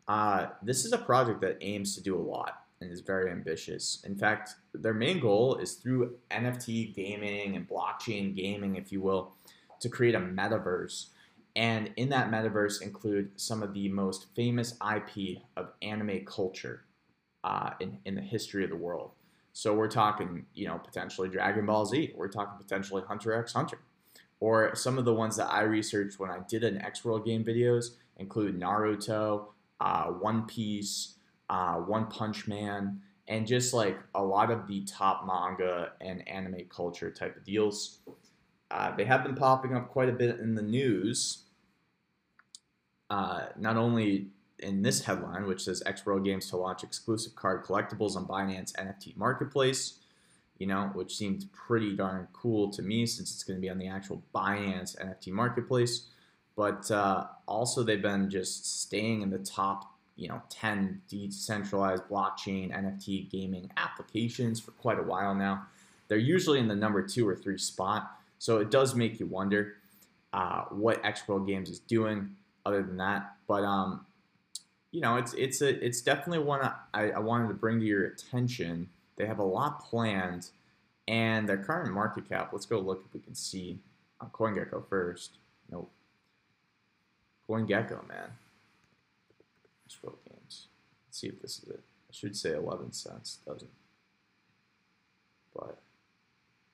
Uh, 0.08 0.48
this 0.62 0.86
is 0.86 0.94
a 0.94 0.98
project 0.98 1.42
that 1.42 1.58
aims 1.62 1.96
to 1.96 2.02
do 2.02 2.16
a 2.18 2.22
lot 2.22 2.64
and 2.82 2.92
is 2.92 3.02
very 3.02 3.32
ambitious. 3.32 4.04
In 4.06 4.16
fact, 4.16 4.56
their 4.74 4.94
main 4.94 5.20
goal 5.20 5.56
is 5.56 5.76
through 5.76 6.16
NFT 6.32 6.96
gaming 6.96 7.56
and 7.56 7.68
blockchain 7.68 8.36
gaming, 8.36 8.76
if 8.76 8.92
you 8.92 9.02
will, 9.02 9.34
to 9.80 9.90
create 9.90 10.16
a 10.16 10.20
metaverse. 10.20 11.08
And 11.56 11.92
in 11.96 12.10
that 12.10 12.30
metaverse 12.30 12.82
include 12.82 13.32
some 13.40 13.64
of 13.64 13.74
the 13.74 13.88
most 13.90 14.28
famous 14.36 14.74
IP 14.96 15.40
of 15.56 15.72
anime 15.82 16.26
culture 16.26 16.84
uh, 17.44 17.72
in, 17.80 18.00
in 18.06 18.16
the 18.16 18.22
history 18.22 18.64
of 18.64 18.70
the 18.70 18.76
world. 18.76 19.12
So 19.58 19.74
we're 19.74 19.88
talking, 19.88 20.46
you 20.54 20.68
know, 20.68 20.78
potentially 20.78 21.30
Dragon 21.30 21.66
Ball 21.66 21.86
Z. 21.86 22.12
We're 22.14 22.28
talking 22.28 22.58
potentially 22.58 23.04
Hunter 23.08 23.34
x 23.34 23.54
Hunter. 23.54 23.80
Or 24.42 24.76
some 24.76 24.98
of 24.98 25.06
the 25.06 25.14
ones 25.14 25.38
that 25.38 25.50
I 25.50 25.62
researched 25.62 26.20
when 26.20 26.30
I 26.30 26.40
did 26.50 26.66
an 26.66 26.82
X 26.82 27.06
World 27.06 27.26
game 27.26 27.46
videos 27.46 27.92
include 28.18 28.60
Naruto, 28.60 29.46
uh, 29.80 30.08
One 30.08 30.46
Piece, 30.46 31.16
uh, 31.50 31.76
One 31.76 32.08
Punch 32.08 32.50
Man, 32.50 33.00
and 33.30 33.48
just 33.48 33.74
like 33.74 33.98
a 34.14 34.22
lot 34.22 34.52
of 34.52 34.68
the 34.68 34.84
top 34.84 35.26
manga 35.26 35.94
and 36.02 36.28
anime 36.28 36.66
culture 36.68 37.10
type 37.10 37.38
of 37.38 37.46
deals. 37.46 38.00
Uh, 38.70 38.94
they 38.94 39.06
have 39.06 39.24
been 39.24 39.36
popping 39.36 39.74
up 39.74 39.88
quite 39.88 40.10
a 40.10 40.14
bit 40.14 40.38
in 40.42 40.56
the 40.56 40.62
news. 40.62 41.44
Uh, 43.10 43.46
not 43.58 43.78
only 43.78 44.28
in 44.60 44.82
this 44.82 45.04
headline, 45.04 45.46
which 45.46 45.64
says 45.64 45.84
Xworld 45.86 46.24
Games 46.24 46.50
to 46.50 46.58
launch 46.58 46.84
exclusive 46.84 47.36
card 47.36 47.64
collectibles 47.64 48.16
on 48.16 48.26
Binance 48.26 48.74
NFT 48.74 49.16
Marketplace, 49.18 50.00
you 50.58 50.68
know, 50.68 50.90
which 50.94 51.16
seems 51.16 51.46
pretty 51.46 51.96
darn 51.96 52.28
cool 52.34 52.70
to 52.72 52.82
me 52.82 53.06
since 53.06 53.34
it's 53.34 53.44
going 53.44 53.58
to 53.58 53.62
be 53.62 53.70
on 53.70 53.78
the 53.78 53.88
actual 53.88 54.24
Binance 54.34 54.96
NFT 54.98 55.32
Marketplace. 55.32 56.08
But 56.56 56.90
uh, 56.90 57.26
also, 57.48 57.84
they've 57.84 58.02
been 58.02 58.30
just 58.30 58.82
staying 58.82 59.22
in 59.22 59.30
the 59.30 59.40
top, 59.40 59.94
you 60.16 60.30
know, 60.30 60.42
10 60.50 61.02
decentralized 61.10 62.04
blockchain 62.04 62.72
NFT 62.72 63.30
gaming 63.30 63.70
applications 63.76 64.62
for 64.62 64.72
quite 64.72 65.00
a 65.00 65.04
while 65.04 65.36
now. 65.36 65.66
They're 66.08 66.18
usually 66.18 66.60
in 66.60 66.68
the 66.70 66.76
number 66.76 67.02
two 67.02 67.28
or 67.28 67.36
three 67.36 67.58
spot. 67.58 68.12
So 68.40 68.60
it 68.60 68.72
does 68.72 68.96
make 68.96 69.20
you 69.20 69.26
wonder 69.26 69.76
uh, 70.32 70.66
what 70.70 71.04
Xworld 71.04 71.48
Games 71.48 71.70
is 71.70 71.80
doing 71.80 72.36
other 72.66 72.82
than 72.82 72.98
that. 72.98 73.36
But 73.48 73.64
um, 73.64 74.06
you 74.96 75.02
know, 75.02 75.18
it's 75.18 75.34
it's 75.34 75.62
a 75.62 75.86
it's 75.86 76.00
definitely 76.00 76.40
one 76.40 76.62
I, 76.94 77.12
I 77.12 77.20
wanted 77.20 77.50
to 77.50 77.54
bring 77.54 77.82
to 77.82 77.86
your 77.86 78.06
attention. 78.06 78.88
They 79.18 79.26
have 79.26 79.40
a 79.40 79.44
lot 79.44 79.84
planned, 79.84 80.52
and 81.06 81.50
their 81.50 81.58
current 81.58 81.94
market 81.94 82.30
cap. 82.30 82.52
Let's 82.54 82.66
go 82.66 82.80
look 82.80 83.04
if 83.06 83.14
we 83.14 83.20
can 83.20 83.36
see 83.36 83.80
on 84.22 84.30
CoinGecko 84.30 84.88
first. 84.88 85.32
Nope. 85.70 85.92
CoinGecko, 87.50 88.08
man. 88.08 88.30
Xworld 89.90 90.16
Games. 90.30 90.68
Let's 91.08 91.20
see 91.20 91.28
if 91.28 91.42
this 91.42 91.60
is 91.60 91.72
it. 91.72 91.82
I 92.10 92.14
should 92.14 92.38
say 92.38 92.54
11 92.54 92.94
cents. 92.94 93.40
Doesn't. 93.46 93.70
But 95.54 95.78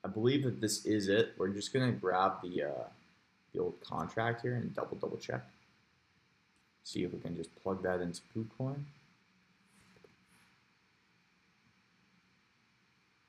I 0.04 0.08
believe 0.08 0.44
that 0.44 0.60
this 0.60 0.86
is 0.86 1.08
it. 1.08 1.32
We're 1.36 1.48
just 1.48 1.72
gonna 1.72 1.90
grab 1.90 2.34
the 2.40 2.62
uh, 2.62 2.84
the 3.52 3.58
old 3.58 3.80
contract 3.80 4.42
here 4.42 4.54
and 4.54 4.72
double 4.72 4.96
double 4.96 5.16
check. 5.16 5.42
See 6.84 7.04
if 7.04 7.12
we 7.12 7.20
can 7.20 7.36
just 7.36 7.54
plug 7.62 7.82
that 7.82 8.00
into 8.00 8.20
KuCoin. 8.36 8.82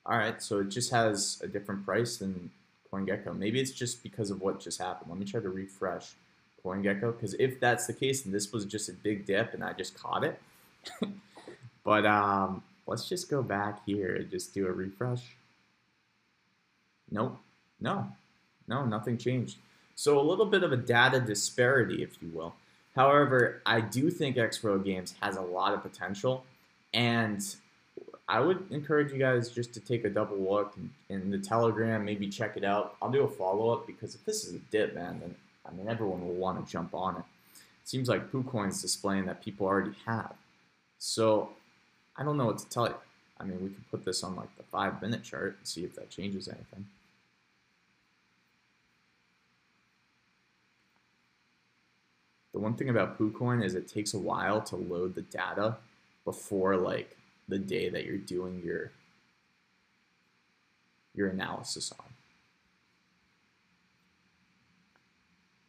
All 0.05 0.17
right, 0.17 0.41
so 0.41 0.59
it 0.59 0.69
just 0.69 0.91
has 0.91 1.39
a 1.43 1.47
different 1.47 1.85
price 1.85 2.17
than 2.17 2.51
CoinGecko. 2.91 3.37
Maybe 3.37 3.59
it's 3.59 3.71
just 3.71 4.03
because 4.03 4.31
of 4.31 4.41
what 4.41 4.59
just 4.59 4.81
happened. 4.81 5.09
Let 5.09 5.17
me 5.17 5.25
try 5.25 5.39
to 5.39 5.49
refresh 5.49 6.13
CoinGecko 6.63 7.15
because 7.15 7.33
if 7.35 7.59
that's 7.59 7.87
the 7.87 7.93
case, 7.93 8.23
then 8.23 8.33
this 8.33 8.51
was 8.51 8.65
just 8.65 8.89
a 8.89 8.93
big 8.93 9.25
dip 9.25 9.53
and 9.53 9.63
I 9.63 9.73
just 9.73 9.97
caught 9.97 10.23
it. 10.23 10.39
but 11.83 12.05
um, 12.05 12.63
let's 12.85 13.07
just 13.07 13.29
go 13.29 13.41
back 13.41 13.85
here 13.85 14.15
and 14.15 14.29
just 14.29 14.53
do 14.53 14.67
a 14.67 14.71
refresh. 14.71 15.23
Nope. 17.09 17.37
No. 17.79 18.07
No, 18.67 18.85
nothing 18.85 19.17
changed. 19.17 19.57
So 19.95 20.19
a 20.19 20.21
little 20.21 20.45
bit 20.45 20.63
of 20.63 20.71
a 20.71 20.77
data 20.77 21.19
disparity, 21.19 22.01
if 22.03 22.21
you 22.21 22.29
will. 22.33 22.53
However, 22.95 23.61
I 23.65 23.81
do 23.81 24.09
think 24.09 24.37
Xworld 24.37 24.85
Games 24.85 25.15
has 25.21 25.35
a 25.35 25.41
lot 25.41 25.73
of 25.73 25.81
potential, 25.81 26.45
and 26.93 27.43
I 28.27 28.39
would 28.39 28.71
encourage 28.71 29.11
you 29.11 29.17
guys 29.17 29.49
just 29.49 29.73
to 29.73 29.79
take 29.79 30.05
a 30.05 30.09
double 30.09 30.37
look 30.37 30.75
in, 31.09 31.29
the 31.29 31.39
Telegram, 31.39 32.05
maybe 32.05 32.29
check 32.29 32.55
it 32.55 32.63
out. 32.63 32.95
I'll 33.01 33.11
do 33.11 33.23
a 33.23 33.27
follow 33.27 33.69
up 33.71 33.85
because 33.85 34.15
if 34.15 34.23
this 34.25 34.45
is 34.45 34.55
a 34.55 34.59
dip, 34.71 34.95
man, 34.95 35.19
then 35.19 35.35
I 35.65 35.71
mean 35.71 35.87
everyone 35.87 36.25
will 36.25 36.33
want 36.33 36.65
to 36.65 36.71
jump 36.71 36.93
on 36.93 37.15
it. 37.17 37.23
It 37.55 37.89
seems 37.89 38.07
like 38.07 38.31
KuCoin's 38.31 38.81
displaying 38.81 39.25
that 39.25 39.43
people 39.43 39.67
already 39.67 39.95
have. 40.05 40.33
So 40.99 41.49
I 42.15 42.23
don't 42.23 42.37
know 42.37 42.45
what 42.45 42.59
to 42.59 42.69
tell 42.69 42.87
you. 42.87 42.95
I 43.39 43.43
mean, 43.43 43.61
we 43.61 43.69
can 43.69 43.83
put 43.91 44.05
this 44.05 44.23
on 44.23 44.35
like 44.35 44.55
the 44.55 44.63
five 44.63 45.01
minute 45.01 45.23
chart 45.23 45.57
and 45.59 45.67
see 45.67 45.83
if 45.83 45.95
that 45.95 46.09
changes 46.09 46.47
anything. 46.47 46.85
One 52.63 52.75
thing 52.75 52.89
about 52.89 53.19
PooCoin 53.19 53.63
is 53.63 53.75
it 53.75 53.87
takes 53.87 54.13
a 54.13 54.19
while 54.19 54.61
to 54.61 54.75
load 54.77 55.13
the 55.13 55.21
data 55.21 55.75
before 56.25 56.77
like 56.77 57.15
the 57.49 57.59
day 57.59 57.89
that 57.89 58.05
you're 58.05 58.17
doing 58.17 58.61
your 58.65 58.91
your 61.13 61.27
analysis 61.27 61.91
on. 61.91 62.05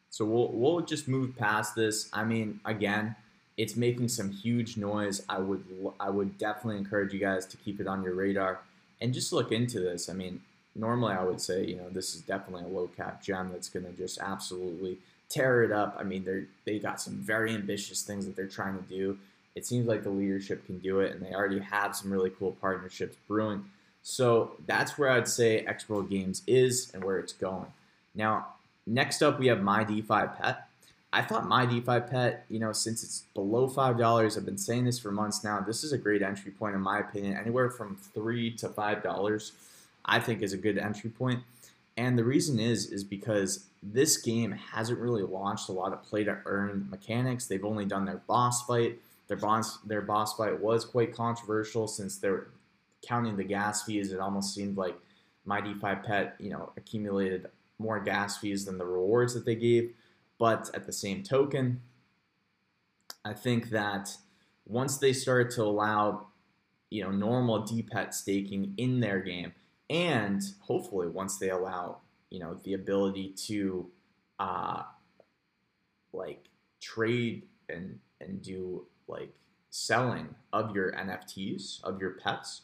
So 0.09 0.25
we'll 0.25 0.53
we'll 0.53 0.81
just 0.81 1.09
move 1.09 1.37
past 1.37 1.75
this. 1.75 2.09
I 2.13 2.23
mean, 2.25 2.61
again, 2.65 3.17
it's 3.57 3.75
making 3.75 4.09
some 4.09 4.31
huge 4.31 4.77
noise. 4.77 5.23
I 5.29 5.39
would 5.39 5.65
I 5.99 6.11
would 6.11 6.39
definitely 6.39 6.79
encourage 6.79 7.13
you 7.13 7.19
guys 7.19 7.45
to 7.47 7.57
keep 7.57 7.81
it 7.81 7.89
on 7.89 8.05
your 8.05 8.15
radar 8.15 8.61
and 9.01 9.13
just 9.13 9.33
look 9.33 9.51
into 9.51 9.81
this. 9.81 10.09
I 10.09 10.13
mean, 10.13 10.41
normally 10.77 11.15
I 11.15 11.25
would 11.25 11.41
say, 11.41 11.67
you 11.67 11.75
know, 11.75 11.89
this 11.91 12.15
is 12.15 12.21
definitely 12.21 12.65
a 12.65 12.73
low 12.73 12.87
cap 12.87 13.23
gem 13.23 13.51
that's 13.53 13.69
going 13.69 13.85
to 13.85 13.93
just 13.93 14.19
absolutely 14.21 14.99
tear 15.29 15.63
it 15.63 15.73
up. 15.73 15.97
I 15.99 16.05
mean, 16.05 16.25
they're 16.25 16.45
they 16.65 16.79
got 16.79 17.01
some 17.01 17.15
very 17.15 17.55
ambitious 17.55 18.03
things 18.03 18.27
that 18.27 18.37
they're 18.37 18.47
trying 18.47 18.77
to 18.77 18.85
do. 18.85 19.19
It 19.55 19.65
seems 19.65 19.87
like 19.87 20.03
the 20.03 20.11
leadership 20.11 20.67
can 20.67 20.79
do 20.79 21.01
it, 21.01 21.13
and 21.13 21.25
they 21.25 21.33
already 21.33 21.61
have 21.61 21.95
some 21.95 22.13
really 22.13 22.31
cool 22.31 22.53
partnerships 22.61 23.17
brewing. 23.29 23.65
So 24.03 24.53
that's 24.67 24.99
where 24.99 25.11
I'd 25.11 25.29
say 25.29 25.67
World 25.89 26.11
Games 26.11 26.43
is 26.47 26.91
and 26.93 27.03
where 27.03 27.19
it's 27.19 27.33
going. 27.33 27.73
Now, 28.15 28.49
next 28.87 29.23
up, 29.23 29.39
we 29.39 29.47
have 29.47 29.63
My 29.63 29.83
DeFi 29.83 30.27
Pet. 30.39 30.69
I 31.13 31.23
thought 31.23 31.47
My 31.47 31.65
DeFi 31.65 32.01
Pet, 32.01 32.45
you 32.51 32.59
know, 32.59 32.73
since 32.73 33.03
it's 33.03 33.25
below 33.35 33.69
five 33.69 33.97
dollars, 33.97 34.37
I've 34.37 34.45
been 34.45 34.59
saying 34.59 34.85
this 34.85 34.99
for 34.99 35.11
months 35.11 35.43
now. 35.45 35.61
This 35.61 35.85
is 35.85 35.93
a 35.93 35.99
great 35.99 36.23
entry 36.23 36.51
point, 36.51 36.75
in 36.75 36.81
my 36.81 36.99
opinion. 36.99 37.37
Anywhere 37.37 37.71
from 37.71 37.97
three 37.97 38.51
to 38.57 38.69
five 38.69 39.03
dollars, 39.03 39.53
I 40.05 40.19
think, 40.19 40.43
is 40.43 40.53
a 40.53 40.59
good 40.59 40.77
entry 40.77 41.11
point. 41.11 41.41
And 41.97 42.19
the 42.19 42.25
reason 42.25 42.59
is, 42.59 42.91
is 42.91 43.05
because 43.05 43.67
this 43.83 44.17
game 44.17 44.53
hasn't 44.53 44.99
really 44.99 45.23
launched 45.23 45.69
a 45.69 45.73
lot 45.73 45.93
of 45.93 46.03
play 46.03 46.25
to 46.25 46.39
earn 46.47 46.89
mechanics. 46.91 47.47
They've 47.47 47.65
only 47.65 47.85
done 47.85 48.05
their 48.05 48.23
boss 48.27 48.65
fight. 48.65 48.99
Their 49.29 49.37
boss, 49.37 49.79
their 49.79 50.03
boss 50.03 50.37
fight 50.37 50.61
was 50.61 50.85
quite 50.85 51.15
controversial 51.15 51.87
since 51.87 52.19
they're 52.19 52.49
counting 53.07 53.37
the 53.37 53.45
gas 53.45 53.85
fees. 53.85 54.13
It 54.13 54.21
almost 54.21 54.55
seemed 54.55 54.77
like 54.77 54.97
my 55.45 55.61
DeFi 55.61 55.97
pet, 56.05 56.37
you 56.39 56.51
know, 56.51 56.73
accumulated 56.77 57.47
more 57.79 58.01
gas 58.01 58.39
fees 58.39 58.65
than 58.65 58.79
the 58.79 58.87
rewards 58.87 59.35
that 59.35 59.45
they 59.45 59.55
gave. 59.55 59.95
But 60.39 60.71
at 60.75 60.87
the 60.87 60.93
same 60.93 61.23
token, 61.23 61.81
I 63.25 63.35
think 63.35 63.71
that 63.71 64.17
once 64.67 64.99
they 64.99 65.13
start 65.13 65.51
to 65.53 65.63
allow, 65.63 66.27
you 66.91 67.03
know, 67.05 67.11
normal 67.11 67.63
DPET 67.63 68.15
staking 68.15 68.75
in 68.77 69.01
their 69.01 69.21
game, 69.21 69.53
and 69.91 70.43
hopefully 70.61 71.09
once 71.09 71.39
they 71.39 71.51
allow, 71.51 71.99
you 72.31 72.39
know, 72.39 72.59
the 72.65 72.75
ability 72.75 73.35
to, 73.47 73.91
uh, 74.39 74.83
like 76.13 76.49
trade 76.81 77.45
and 77.69 77.99
and 78.21 78.41
do 78.43 78.87
like 79.09 79.35
selling 79.71 80.35
of 80.53 80.75
your 80.75 80.93
NFTs 80.93 81.83
of 81.83 82.01
your 82.01 82.13
pets, 82.13 82.63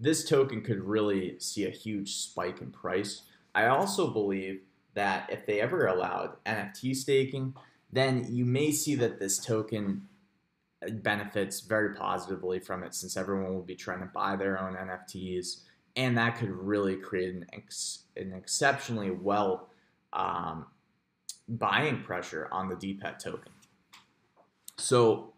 this 0.00 0.28
token 0.28 0.62
could 0.62 0.82
really 0.82 1.38
see 1.38 1.66
a 1.66 1.70
huge 1.70 2.14
spike 2.14 2.60
in 2.60 2.70
price. 2.70 3.22
I 3.54 3.66
also 3.66 4.08
believe 4.08 4.62
that 4.94 5.28
if 5.30 5.46
they 5.46 5.60
ever 5.60 5.86
allowed 5.86 6.42
NFT 6.44 6.94
staking, 6.96 7.54
then 7.92 8.26
you 8.28 8.44
may 8.44 8.72
see 8.72 8.94
that 8.96 9.18
this 9.18 9.38
token 9.38 10.08
benefits 10.90 11.60
very 11.60 11.94
positively 11.94 12.60
from 12.60 12.84
it 12.84 12.94
since 12.94 13.16
everyone 13.16 13.54
will 13.54 13.62
be 13.62 13.74
trying 13.74 14.00
to 14.00 14.06
buy 14.06 14.36
their 14.36 14.60
own 14.60 14.74
NFTs. 14.74 15.62
And 15.96 16.16
that 16.16 16.38
could 16.38 16.50
really 16.50 16.96
create 16.96 17.34
an, 17.34 17.46
ex- 17.52 18.04
an 18.16 18.32
exceptionally 18.32 19.10
well 19.10 19.70
um, 20.12 20.66
buying 21.48 22.02
pressure 22.02 22.48
on 22.52 22.68
the 22.68 22.76
DPET 22.76 23.18
token. 23.18 23.52
So 24.76 25.32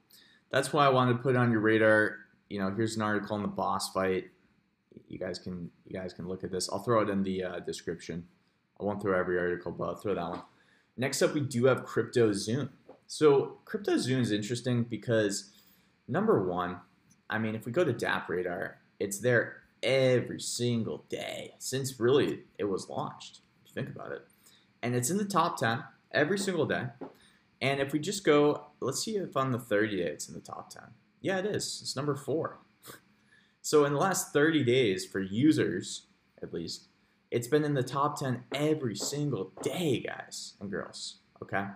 that's 0.50 0.72
why 0.72 0.86
I 0.86 0.90
wanted 0.90 1.14
to 1.14 1.18
put 1.18 1.36
on 1.36 1.50
your 1.50 1.60
radar. 1.60 2.16
You 2.48 2.60
know, 2.60 2.70
here's 2.74 2.96
an 2.96 3.02
article 3.02 3.36
on 3.36 3.42
the 3.42 3.48
boss 3.48 3.92
fight. 3.92 4.24
You 5.08 5.18
guys 5.18 5.38
can 5.38 5.70
you 5.86 5.98
guys 5.98 6.12
can 6.12 6.28
look 6.28 6.44
at 6.44 6.50
this. 6.50 6.68
I'll 6.70 6.82
throw 6.82 7.00
it 7.00 7.08
in 7.08 7.22
the 7.22 7.44
uh, 7.44 7.58
description. 7.60 8.26
I 8.78 8.84
won't 8.84 9.00
throw 9.00 9.18
every 9.18 9.38
article, 9.38 9.72
but 9.72 9.84
I'll 9.84 9.96
throw 9.96 10.14
that 10.14 10.28
one. 10.28 10.42
Next 10.96 11.22
up, 11.22 11.34
we 11.34 11.40
do 11.40 11.66
have 11.66 11.84
CryptoZoon. 11.84 12.70
So 13.06 13.58
CryptoZoon 13.64 14.20
is 14.20 14.32
interesting 14.32 14.84
because 14.84 15.50
number 16.08 16.46
one, 16.46 16.78
I 17.28 17.38
mean, 17.38 17.54
if 17.54 17.66
we 17.66 17.72
go 17.72 17.84
to 17.84 17.92
DApp 17.92 18.28
Radar, 18.28 18.78
it's 18.98 19.18
there 19.18 19.59
every 19.82 20.40
single 20.40 21.04
day 21.08 21.54
since 21.58 21.98
really 21.98 22.40
it 22.58 22.64
was 22.64 22.88
launched. 22.88 23.40
If 23.64 23.70
you 23.70 23.82
think 23.82 23.94
about 23.94 24.12
it, 24.12 24.26
and 24.82 24.94
it's 24.94 25.10
in 25.10 25.18
the 25.18 25.24
top 25.24 25.58
ten 25.58 25.84
every 26.12 26.38
single 26.38 26.66
day. 26.66 26.86
And 27.60 27.80
if 27.80 27.92
we 27.92 27.98
just 27.98 28.24
go, 28.24 28.66
let's 28.80 29.04
see 29.04 29.16
if 29.16 29.36
on 29.36 29.52
the 29.52 29.58
30 29.58 29.96
day 29.98 30.04
it's 30.04 30.28
in 30.28 30.34
the 30.34 30.40
top 30.40 30.70
10. 30.70 30.82
Yeah, 31.20 31.38
it 31.38 31.46
is. 31.46 31.80
It's 31.82 31.94
number 31.94 32.16
four. 32.16 32.58
so 33.62 33.84
in 33.84 33.92
the 33.92 33.98
last 33.98 34.32
30 34.32 34.64
days 34.64 35.04
for 35.04 35.20
users, 35.20 36.06
at 36.42 36.54
least, 36.54 36.86
it's 37.30 37.48
been 37.48 37.64
in 37.64 37.74
the 37.74 37.82
top 37.82 38.18
10 38.18 38.44
every 38.54 38.96
single 38.96 39.52
day, 39.62 40.00
guys 40.00 40.54
and 40.60 40.70
girls. 40.70 41.18
Okay. 41.42 41.66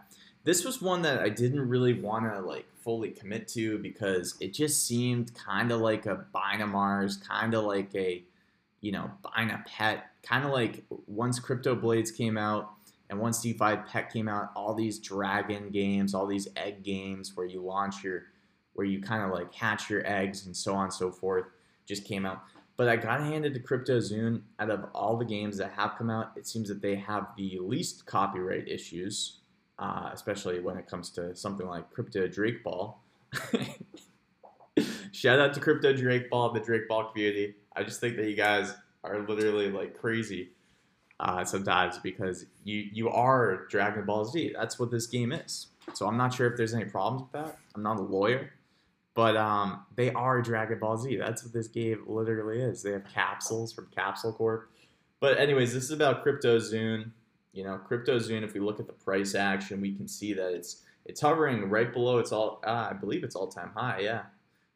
This 0.44 0.64
was 0.64 0.80
one 0.80 1.02
that 1.02 1.20
I 1.20 1.28
didn't 1.28 1.68
really 1.68 1.92
want 1.92 2.24
to 2.32 2.40
like 2.40 2.66
fully 2.84 3.10
commit 3.10 3.48
to 3.48 3.78
because 3.78 4.36
it 4.40 4.52
just 4.52 4.86
seemed 4.86 5.34
kind 5.34 5.72
of 5.72 5.80
like 5.80 6.06
a 6.06 6.26
Binamars, 6.34 7.26
kind 7.26 7.54
of 7.54 7.64
like 7.64 7.94
a, 7.94 8.22
you 8.80 8.92
know, 8.92 9.10
Bina 9.34 9.64
Pet, 9.66 10.04
kind 10.22 10.44
of 10.44 10.50
like 10.50 10.84
once 11.06 11.38
Crypto 11.40 11.74
Blades 11.74 12.10
came 12.10 12.36
out 12.36 12.70
and 13.08 13.18
once 13.18 13.40
DeFi 13.40 13.76
Pet 13.88 14.12
came 14.12 14.28
out, 14.28 14.50
all 14.54 14.74
these 14.74 14.98
dragon 14.98 15.70
games, 15.70 16.14
all 16.14 16.26
these 16.26 16.48
egg 16.56 16.82
games 16.82 17.32
where 17.34 17.46
you 17.46 17.62
launch 17.62 18.04
your, 18.04 18.24
where 18.74 18.86
you 18.86 19.00
kind 19.00 19.24
of 19.24 19.30
like 19.30 19.52
hatch 19.54 19.88
your 19.88 20.06
eggs 20.06 20.46
and 20.46 20.54
so 20.56 20.74
on 20.74 20.84
and 20.84 20.92
so 20.92 21.10
forth, 21.10 21.46
just 21.86 22.04
came 22.04 22.26
out. 22.26 22.42
But 22.76 22.88
I 22.88 22.96
got 22.96 23.20
handed 23.20 23.54
to 23.54 23.60
CryptoZoon. 23.60 24.42
Out 24.58 24.70
of 24.70 24.86
all 24.94 25.16
the 25.16 25.24
games 25.24 25.56
that 25.58 25.72
have 25.72 25.94
come 25.96 26.10
out, 26.10 26.32
it 26.36 26.46
seems 26.46 26.68
that 26.68 26.82
they 26.82 26.96
have 26.96 27.28
the 27.36 27.58
least 27.60 28.04
copyright 28.04 28.68
issues, 28.68 29.38
uh, 29.78 30.10
especially 30.12 30.60
when 30.60 30.76
it 30.76 30.86
comes 30.86 31.10
to 31.10 31.34
something 31.34 31.66
like 31.66 31.90
Crypto 31.90 32.26
Drake 32.28 32.62
Ball. 32.62 33.00
Shout 35.12 35.40
out 35.40 35.54
to 35.54 35.60
Crypto 35.60 35.92
Drake 35.92 36.30
Ball, 36.30 36.52
the 36.52 36.60
Drake 36.60 36.88
Ball 36.88 37.10
community. 37.10 37.54
I 37.74 37.82
just 37.82 38.00
think 38.00 38.16
that 38.16 38.28
you 38.28 38.36
guys 38.36 38.74
are 39.02 39.20
literally 39.26 39.70
like 39.70 39.98
crazy 39.98 40.50
uh, 41.20 41.44
sometimes 41.44 41.98
because 41.98 42.46
you 42.64 42.88
you 42.92 43.08
are 43.08 43.66
Dragon 43.68 44.04
Ball 44.04 44.24
Z. 44.24 44.52
That's 44.56 44.78
what 44.78 44.90
this 44.90 45.06
game 45.06 45.32
is. 45.32 45.68
So 45.92 46.06
I'm 46.06 46.16
not 46.16 46.32
sure 46.32 46.50
if 46.50 46.56
there's 46.56 46.74
any 46.74 46.86
problems 46.86 47.22
with 47.22 47.32
that. 47.32 47.58
I'm 47.74 47.82
not 47.82 47.98
a 47.98 48.02
lawyer, 48.02 48.52
but 49.14 49.36
um, 49.36 49.84
they 49.94 50.10
are 50.12 50.40
Dragon 50.42 50.78
Ball 50.78 50.96
Z. 50.96 51.16
That's 51.16 51.44
what 51.44 51.52
this 51.52 51.68
game 51.68 52.04
literally 52.06 52.60
is. 52.60 52.82
They 52.82 52.92
have 52.92 53.04
capsules 53.12 53.72
from 53.72 53.88
Capsule 53.94 54.32
Corp. 54.32 54.70
But 55.20 55.38
anyways, 55.38 55.72
this 55.72 55.84
is 55.84 55.90
about 55.90 56.24
CryptoZoon. 56.24 57.10
You 57.54 57.64
know, 57.64 57.80
CryptoZoon. 57.88 58.42
If 58.42 58.52
we 58.52 58.60
look 58.60 58.80
at 58.80 58.86
the 58.86 58.92
price 58.92 59.34
action, 59.34 59.80
we 59.80 59.94
can 59.94 60.06
see 60.06 60.34
that 60.34 60.52
it's 60.52 60.82
it's 61.06 61.20
hovering 61.20 61.70
right 61.70 61.92
below 61.92 62.18
its 62.18 62.32
all. 62.32 62.60
Uh, 62.66 62.88
I 62.90 62.92
believe 62.92 63.24
its 63.24 63.36
all 63.36 63.48
time 63.48 63.70
high. 63.74 64.00
Yeah. 64.00 64.22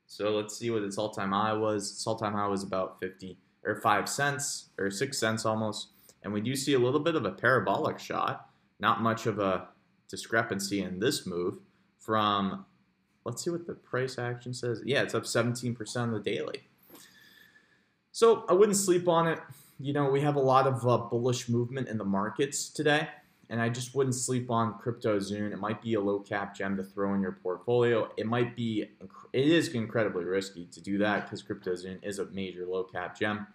So 0.06 0.30
let's 0.30 0.56
see 0.56 0.70
what 0.70 0.82
its 0.82 0.96
all 0.96 1.10
time 1.10 1.32
high 1.32 1.52
was. 1.52 1.90
Its 1.90 2.06
all 2.06 2.16
time 2.16 2.32
high 2.32 2.46
was 2.46 2.62
about 2.62 2.98
fifty 3.00 3.36
or 3.64 3.76
five 3.80 4.08
cents 4.08 4.70
or 4.78 4.90
six 4.90 5.18
cents 5.18 5.44
almost. 5.44 5.88
And 6.22 6.32
we 6.32 6.40
do 6.40 6.54
see 6.56 6.74
a 6.74 6.78
little 6.78 7.00
bit 7.00 7.14
of 7.14 7.24
a 7.24 7.30
parabolic 7.30 7.98
shot, 7.98 8.48
not 8.80 9.02
much 9.02 9.26
of 9.26 9.38
a 9.38 9.68
discrepancy 10.08 10.82
in 10.82 10.98
this 10.98 11.26
move 11.26 11.58
from, 11.98 12.64
let's 13.24 13.44
see 13.44 13.50
what 13.50 13.66
the 13.66 13.74
price 13.74 14.18
action 14.18 14.54
says. 14.54 14.82
Yeah, 14.84 15.02
it's 15.02 15.14
up 15.14 15.24
17% 15.24 15.96
on 15.96 16.12
the 16.12 16.20
daily. 16.20 16.62
So 18.10 18.44
I 18.48 18.54
wouldn't 18.54 18.76
sleep 18.76 19.06
on 19.06 19.28
it. 19.28 19.38
You 19.80 19.92
know, 19.92 20.10
we 20.10 20.20
have 20.22 20.34
a 20.34 20.40
lot 20.40 20.66
of 20.66 20.84
uh, 20.86 20.96
bullish 20.96 21.48
movement 21.48 21.86
in 21.88 21.98
the 21.98 22.04
markets 22.04 22.68
today, 22.68 23.08
and 23.48 23.62
I 23.62 23.68
just 23.68 23.94
wouldn't 23.94 24.16
sleep 24.16 24.50
on 24.50 24.74
CryptoZoon. 24.74 25.52
It 25.52 25.58
might 25.60 25.80
be 25.80 25.94
a 25.94 26.00
low 26.00 26.18
cap 26.18 26.56
gem 26.56 26.76
to 26.78 26.82
throw 26.82 27.14
in 27.14 27.20
your 27.20 27.38
portfolio. 27.40 28.10
It 28.16 28.26
might 28.26 28.56
be, 28.56 28.86
it 29.32 29.46
is 29.46 29.68
incredibly 29.68 30.24
risky 30.24 30.66
to 30.66 30.80
do 30.80 30.98
that 30.98 31.24
because 31.24 31.44
CryptoZoon 31.44 32.04
is 32.04 32.18
a 32.18 32.26
major 32.26 32.66
low 32.66 32.82
cap 32.82 33.16
gem. 33.16 33.46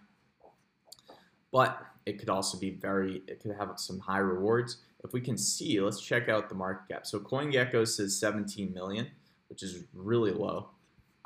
But 1.52 1.78
it 2.06 2.18
could 2.18 2.30
also 2.30 2.58
be 2.58 2.70
very, 2.70 3.22
it 3.28 3.40
could 3.40 3.54
have 3.58 3.72
some 3.76 3.98
high 3.98 4.18
rewards. 4.18 4.78
If 5.04 5.12
we 5.12 5.20
can 5.20 5.36
see, 5.36 5.78
let's 5.78 6.00
check 6.00 6.30
out 6.30 6.48
the 6.48 6.54
market 6.54 6.90
cap. 6.90 7.06
So 7.06 7.20
CoinGecko 7.20 7.86
says 7.86 8.18
17 8.18 8.72
million, 8.72 9.08
which 9.48 9.62
is 9.62 9.84
really 9.92 10.32
low 10.32 10.70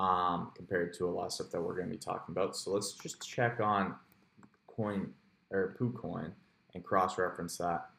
um, 0.00 0.50
compared 0.56 0.92
to 0.94 1.06
a 1.06 1.10
lot 1.10 1.26
of 1.26 1.32
stuff 1.32 1.52
that 1.52 1.62
we're 1.62 1.76
going 1.76 1.86
to 1.86 1.94
be 1.94 1.98
talking 1.98 2.32
about. 2.32 2.56
So 2.56 2.72
let's 2.72 2.94
just 2.94 3.24
check 3.24 3.60
on 3.60 3.94
Coin 4.78 5.12
or 5.50 5.76
PooCoin 5.80 6.30
and 6.74 6.84
cross-reference 6.84 7.58
that. 7.58 7.90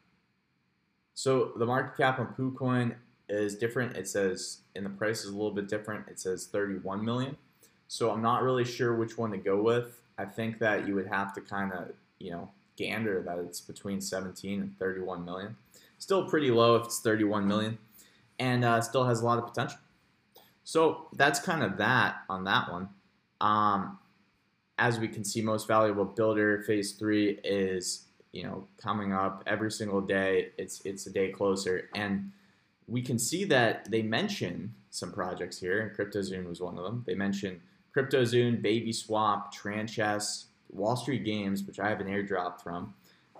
So 1.13 1.51
the 1.57 1.65
market 1.65 1.97
cap 1.97 2.19
on 2.19 2.27
PooCoin 2.27 2.95
is 3.27 3.55
different. 3.55 3.97
It 3.97 4.07
says, 4.07 4.59
and 4.75 4.85
the 4.85 4.89
price 4.89 5.25
is 5.25 5.31
a 5.31 5.33
little 5.33 5.51
bit 5.51 5.67
different. 5.67 6.07
It 6.07 6.19
says 6.19 6.47
31 6.47 7.03
million. 7.03 7.35
So 7.89 8.11
I'm 8.11 8.21
not 8.21 8.43
really 8.43 8.63
sure 8.65 8.95
which 8.95 9.17
one 9.17 9.31
to 9.31 9.37
go 9.37 9.61
with. 9.61 10.01
I 10.17 10.25
think 10.25 10.59
that 10.59 10.87
you 10.87 10.95
would 10.95 11.07
have 11.07 11.33
to 11.33 11.41
kind 11.41 11.73
of, 11.73 11.91
you 12.19 12.31
know, 12.31 12.49
gander 12.77 13.21
that 13.23 13.37
it's 13.39 13.59
between 13.59 13.99
17 13.99 14.61
and 14.61 14.79
31 14.79 15.25
million. 15.25 15.57
Still 15.97 16.29
pretty 16.29 16.51
low 16.51 16.77
if 16.77 16.85
it's 16.85 17.01
31 17.01 17.45
million. 17.47 17.77
and 18.39 18.63
uh, 18.63 18.81
still 18.81 19.05
has 19.05 19.19
a 19.21 19.25
lot 19.25 19.37
of 19.37 19.45
potential. 19.47 19.79
So 20.63 21.07
that's 21.13 21.39
kind 21.39 21.63
of 21.63 21.77
that 21.77 22.17
on 22.29 22.45
that 22.45 22.71
one. 22.71 22.89
Um, 23.41 23.99
as 24.79 24.97
we 24.97 25.07
can 25.07 25.23
see, 25.23 25.41
most 25.41 25.67
valuable 25.67 26.05
builder 26.05 26.63
phase 26.63 26.93
three 26.93 27.39
is 27.43 28.05
you 28.31 28.43
know 28.43 28.65
coming 28.77 29.13
up 29.13 29.43
every 29.45 29.71
single 29.71 30.01
day. 30.01 30.49
It's 30.57 30.81
it's 30.85 31.05
a 31.05 31.11
day 31.11 31.29
closer, 31.29 31.89
and 31.93 32.31
we 32.87 33.01
can 33.01 33.19
see 33.19 33.43
that 33.45 33.91
they 33.91 34.01
mention 34.01 34.73
some 34.89 35.11
projects 35.11 35.59
here, 35.59 35.81
and 35.81 35.95
CryptoZoon 35.95 36.47
was 36.47 36.61
one 36.61 36.77
of 36.77 36.83
them. 36.83 37.03
They 37.05 37.13
mentioned 37.13 37.59
CryptoZoon, 37.95 38.61
Baby 38.61 38.93
Swap, 38.93 39.53
Tranchess, 39.53 40.45
Wall 40.71 40.95
Street 40.95 41.25
Games, 41.25 41.63
which 41.63 41.79
I 41.79 41.89
have 41.89 41.99
an 41.99 42.07
airdrop 42.07 42.61
from, 42.61 42.93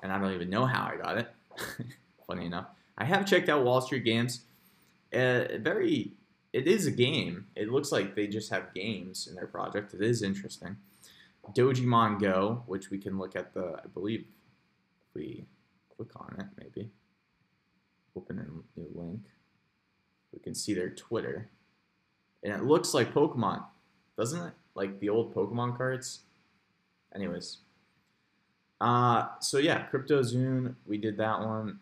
and 0.03 0.11
I 0.11 0.19
don't 0.19 0.33
even 0.33 0.49
know 0.49 0.65
how 0.65 0.91
I 0.93 0.97
got 0.97 1.17
it. 1.17 1.33
Funny 2.27 2.45
enough, 2.45 2.67
I 2.97 3.05
have 3.05 3.25
checked 3.25 3.49
out 3.49 3.63
Wall 3.63 3.81
Street 3.81 4.03
Games. 4.03 4.41
Uh, 5.11 5.57
very, 5.59 6.11
it 6.51 6.67
is 6.67 6.85
a 6.85 6.91
game. 6.91 7.47
It 7.55 7.69
looks 7.69 7.91
like 7.91 8.13
they 8.13 8.27
just 8.27 8.51
have 8.51 8.73
games 8.75 9.25
in 9.25 9.35
their 9.35 9.47
project. 9.47 9.93
It 9.93 10.01
is 10.01 10.21
interesting. 10.21 10.75
Dogimon 11.53 12.19
Go, 12.19 12.63
which 12.65 12.89
we 12.89 12.97
can 12.97 13.17
look 13.17 13.35
at 13.35 13.53
the, 13.53 13.79
I 13.83 13.87
believe, 13.93 14.21
if 14.21 15.15
we 15.15 15.45
click 15.95 16.09
on 16.15 16.35
it, 16.39 16.45
maybe 16.57 16.89
open 18.15 18.39
a 18.39 18.79
new 18.79 18.87
link. 18.93 19.21
We 20.33 20.39
can 20.39 20.53
see 20.53 20.73
their 20.73 20.89
Twitter, 20.89 21.49
and 22.43 22.53
it 22.53 22.63
looks 22.63 22.93
like 22.93 23.13
Pokemon, 23.13 23.63
doesn't 24.17 24.45
it? 24.45 24.53
Like 24.75 24.99
the 24.99 25.09
old 25.09 25.33
Pokemon 25.33 25.77
cards. 25.77 26.19
Anyways, 27.15 27.57
uh, 28.79 29.27
so 29.39 29.57
yeah, 29.57 29.87
CryptoZoon, 29.91 30.75
we 30.85 30.97
did 30.97 31.17
that 31.17 31.39
one. 31.39 31.79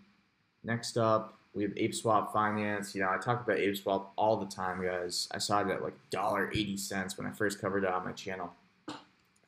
Next 0.63 0.97
up, 0.97 1.37
we 1.53 1.63
have 1.63 1.73
ApeSwap 1.73 2.31
Finance. 2.31 2.95
You 2.95 3.01
know, 3.01 3.09
I 3.09 3.17
talk 3.17 3.43
about 3.43 3.57
ApeSwap 3.57 4.05
all 4.15 4.37
the 4.37 4.45
time, 4.45 4.83
guys. 4.83 5.27
I 5.31 5.37
saw 5.39 5.61
it 5.61 5.67
at 5.67 5.83
like 5.83 5.95
$1.80 6.11 7.17
when 7.17 7.27
I 7.27 7.31
first 7.31 7.59
covered 7.59 7.83
it 7.83 7.89
on 7.89 8.05
my 8.05 8.11
channel. 8.13 8.53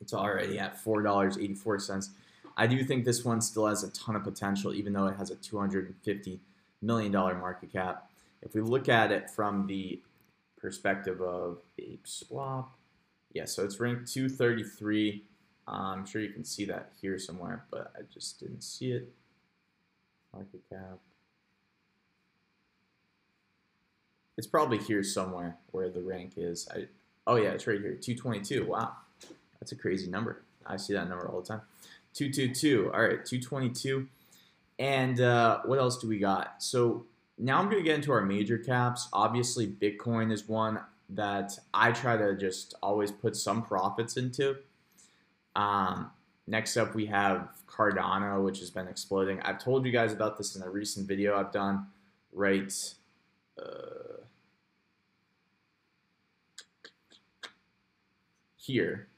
It's 0.00 0.14
already 0.14 0.58
at 0.58 0.82
$4.84. 0.82 2.08
I 2.56 2.66
do 2.66 2.82
think 2.84 3.04
this 3.04 3.24
one 3.24 3.40
still 3.40 3.66
has 3.66 3.82
a 3.84 3.90
ton 3.90 4.16
of 4.16 4.24
potential, 4.24 4.74
even 4.74 4.92
though 4.92 5.06
it 5.06 5.16
has 5.16 5.30
a 5.30 5.36
$250 5.36 6.38
million 6.82 7.12
market 7.12 7.72
cap. 7.72 8.10
If 8.42 8.54
we 8.54 8.60
look 8.60 8.88
at 8.88 9.12
it 9.12 9.30
from 9.30 9.66
the 9.66 10.00
perspective 10.58 11.20
of 11.20 11.58
ApeSwap, 11.78 12.66
yeah, 13.32 13.44
so 13.44 13.64
it's 13.64 13.78
ranked 13.78 14.12
233 14.12 15.22
I'm 15.70 16.04
sure 16.04 16.20
you 16.20 16.30
can 16.30 16.44
see 16.44 16.64
that 16.66 16.92
here 17.00 17.18
somewhere, 17.18 17.64
but 17.70 17.92
I 17.96 18.02
just 18.12 18.40
didn't 18.40 18.62
see 18.62 18.92
it. 18.92 19.12
Market 20.34 20.62
cap. 20.68 20.98
It's 24.36 24.46
probably 24.46 24.78
here 24.78 25.02
somewhere 25.02 25.56
where 25.70 25.90
the 25.90 26.00
rank 26.00 26.32
is. 26.36 26.68
I 26.74 26.86
oh 27.26 27.36
yeah, 27.36 27.50
it's 27.50 27.66
right 27.66 27.80
here, 27.80 27.94
222. 27.94 28.64
Wow, 28.64 28.96
that's 29.60 29.72
a 29.72 29.76
crazy 29.76 30.10
number. 30.10 30.42
I 30.66 30.76
see 30.76 30.94
that 30.94 31.08
number 31.08 31.28
all 31.28 31.40
the 31.40 31.46
time. 31.46 31.60
222. 32.14 32.90
All 32.92 33.00
right, 33.00 33.24
222. 33.24 34.08
And 34.78 35.20
uh, 35.20 35.60
what 35.64 35.78
else 35.78 35.98
do 35.98 36.08
we 36.08 36.18
got? 36.18 36.62
So 36.62 37.04
now 37.38 37.58
I'm 37.58 37.66
going 37.66 37.78
to 37.78 37.82
get 37.82 37.96
into 37.96 38.12
our 38.12 38.22
major 38.22 38.58
caps. 38.58 39.08
Obviously, 39.12 39.66
Bitcoin 39.66 40.32
is 40.32 40.48
one 40.48 40.80
that 41.10 41.58
I 41.74 41.92
try 41.92 42.16
to 42.16 42.36
just 42.36 42.74
always 42.82 43.10
put 43.12 43.36
some 43.36 43.62
profits 43.62 44.16
into. 44.16 44.56
Um, 45.54 46.10
next 46.46 46.76
up, 46.76 46.94
we 46.94 47.06
have 47.06 47.48
Cardano, 47.66 48.42
which 48.42 48.60
has 48.60 48.70
been 48.70 48.88
exploding. 48.88 49.40
I've 49.42 49.62
told 49.62 49.84
you 49.84 49.92
guys 49.92 50.12
about 50.12 50.38
this 50.38 50.56
in 50.56 50.62
a 50.62 50.70
recent 50.70 51.06
video 51.06 51.38
I've 51.38 51.52
done 51.52 51.86
right 52.32 52.72
uh, 53.58 54.22
here 58.56 59.09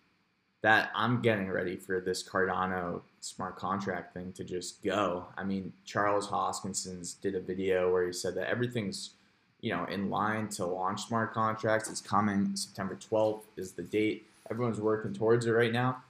that 0.63 0.91
I'm 0.95 1.21
getting 1.21 1.51
ready 1.51 1.77
for 1.77 2.01
this 2.01 2.23
Cardano 2.23 3.03
smart 3.21 3.57
contract 3.57 4.15
thing 4.15 4.33
to 4.33 4.45
just 4.45 4.83
go. 4.83 5.27
I 5.37 5.45
mean, 5.45 5.73
Charles 5.85 6.29
Hoskinson's 6.29 7.15
did 7.15 7.35
a 7.35 7.41
video 7.41 7.93
where 7.93 8.07
he 8.07 8.13
said 8.13 8.35
that 8.37 8.49
everything's 8.49 9.11
you 9.61 9.73
know 9.73 9.85
in 9.85 10.11
line 10.11 10.49
to 10.51 10.67
launch 10.67 11.03
smart 11.03 11.35
contracts. 11.35 11.91
It's 11.91 12.01
coming. 12.01 12.57
September 12.57 12.97
12th 12.97 13.43
is 13.57 13.73
the 13.73 13.83
date. 13.83 14.27
Everyone's 14.51 14.81
working 14.81 15.13
towards 15.13 15.47
it 15.47 15.51
right 15.51 15.73
now 15.73 16.03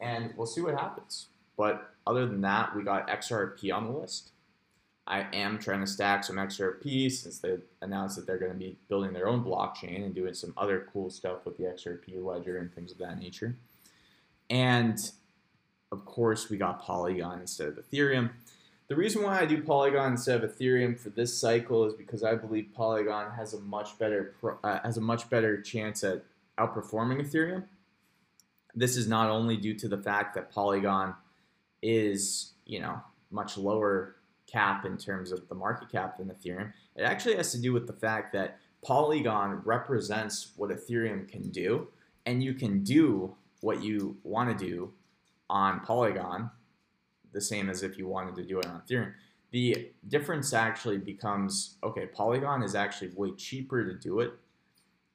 and 0.00 0.32
we'll 0.36 0.46
see 0.46 0.60
what 0.60 0.78
happens. 0.78 1.26
But 1.56 1.90
other 2.06 2.26
than 2.26 2.40
that, 2.42 2.74
we 2.74 2.82
got 2.82 3.08
XRP 3.08 3.74
on 3.74 3.86
the 3.86 3.92
list. 3.92 4.30
I 5.06 5.26
am 5.32 5.58
trying 5.58 5.80
to 5.80 5.86
stack 5.86 6.22
some 6.22 6.36
XRP 6.36 7.10
since 7.10 7.38
they 7.38 7.56
announced 7.80 8.16
that 8.16 8.26
they're 8.26 8.38
going 8.38 8.52
to 8.52 8.58
be 8.58 8.76
building 8.88 9.12
their 9.12 9.26
own 9.26 9.42
blockchain 9.42 10.04
and 10.04 10.14
doing 10.14 10.34
some 10.34 10.52
other 10.56 10.86
cool 10.92 11.08
stuff 11.08 11.46
with 11.46 11.56
the 11.56 11.64
XRP 11.64 12.22
ledger 12.22 12.58
and 12.58 12.72
things 12.74 12.92
of 12.92 12.98
that 12.98 13.18
nature. 13.18 13.56
And 14.50 14.98
of 15.92 16.04
course, 16.04 16.50
we 16.50 16.56
got 16.56 16.82
Polygon 16.82 17.40
instead 17.40 17.68
of 17.68 17.76
Ethereum. 17.76 18.30
The 18.88 18.96
reason 18.96 19.22
why 19.22 19.40
I 19.40 19.46
do 19.46 19.62
Polygon 19.62 20.12
instead 20.12 20.42
of 20.42 20.50
Ethereum 20.50 20.98
for 20.98 21.10
this 21.10 21.38
cycle 21.38 21.84
is 21.84 21.94
because 21.94 22.22
I 22.22 22.34
believe 22.34 22.70
Polygon 22.74 23.30
has 23.32 23.54
a 23.54 23.60
much 23.60 23.98
better 23.98 24.34
uh, 24.64 24.80
has 24.82 24.96
a 24.96 25.02
much 25.02 25.28
better 25.28 25.60
chance 25.60 26.02
at 26.04 26.24
outperforming 26.58 27.20
Ethereum. 27.20 27.64
This 28.74 28.96
is 28.96 29.08
not 29.08 29.30
only 29.30 29.56
due 29.56 29.74
to 29.74 29.88
the 29.88 29.98
fact 29.98 30.34
that 30.34 30.50
Polygon 30.50 31.14
is, 31.82 32.52
you 32.64 32.80
know, 32.80 33.00
much 33.30 33.58
lower 33.58 34.16
cap 34.46 34.86
in 34.86 34.96
terms 34.96 35.32
of 35.32 35.46
the 35.48 35.54
market 35.54 35.90
cap 35.90 36.16
than 36.16 36.28
Ethereum. 36.28 36.72
It 36.96 37.02
actually 37.02 37.36
has 37.36 37.52
to 37.52 37.60
do 37.60 37.72
with 37.72 37.86
the 37.86 37.92
fact 37.92 38.32
that 38.32 38.58
Polygon 38.82 39.60
represents 39.64 40.52
what 40.56 40.70
Ethereum 40.70 41.28
can 41.28 41.50
do, 41.50 41.88
and 42.24 42.42
you 42.42 42.54
can 42.54 42.82
do 42.82 43.34
what 43.60 43.82
you 43.82 44.16
want 44.22 44.56
to 44.56 44.66
do 44.66 44.92
on 45.50 45.80
Polygon 45.80 46.50
the 47.32 47.40
same 47.40 47.68
as 47.68 47.82
if 47.82 47.98
you 47.98 48.08
wanted 48.08 48.34
to 48.36 48.44
do 48.44 48.58
it 48.58 48.66
on 48.66 48.80
Ethereum. 48.80 49.12
The 49.50 49.92
difference 50.08 50.52
actually 50.52 50.98
becomes 50.98 51.76
okay, 51.82 52.06
Polygon 52.06 52.62
is 52.62 52.74
actually 52.74 53.10
way 53.14 53.32
cheaper 53.32 53.84
to 53.84 53.94
do 53.94 54.20
it 54.20 54.32